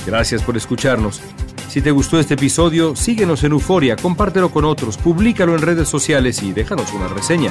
Gracias 0.06 0.42
por 0.42 0.56
escucharnos. 0.56 1.20
Si 1.68 1.82
te 1.82 1.90
gustó 1.90 2.18
este 2.18 2.34
episodio, 2.34 2.96
síguenos 2.96 3.44
en 3.44 3.52
Euforia, 3.52 3.96
compártelo 3.96 4.50
con 4.50 4.64
otros, 4.64 4.96
públicalo 4.96 5.54
en 5.54 5.60
redes 5.60 5.90
sociales 5.90 6.42
y 6.42 6.54
déjanos 6.54 6.90
una 6.94 7.08
reseña. 7.08 7.50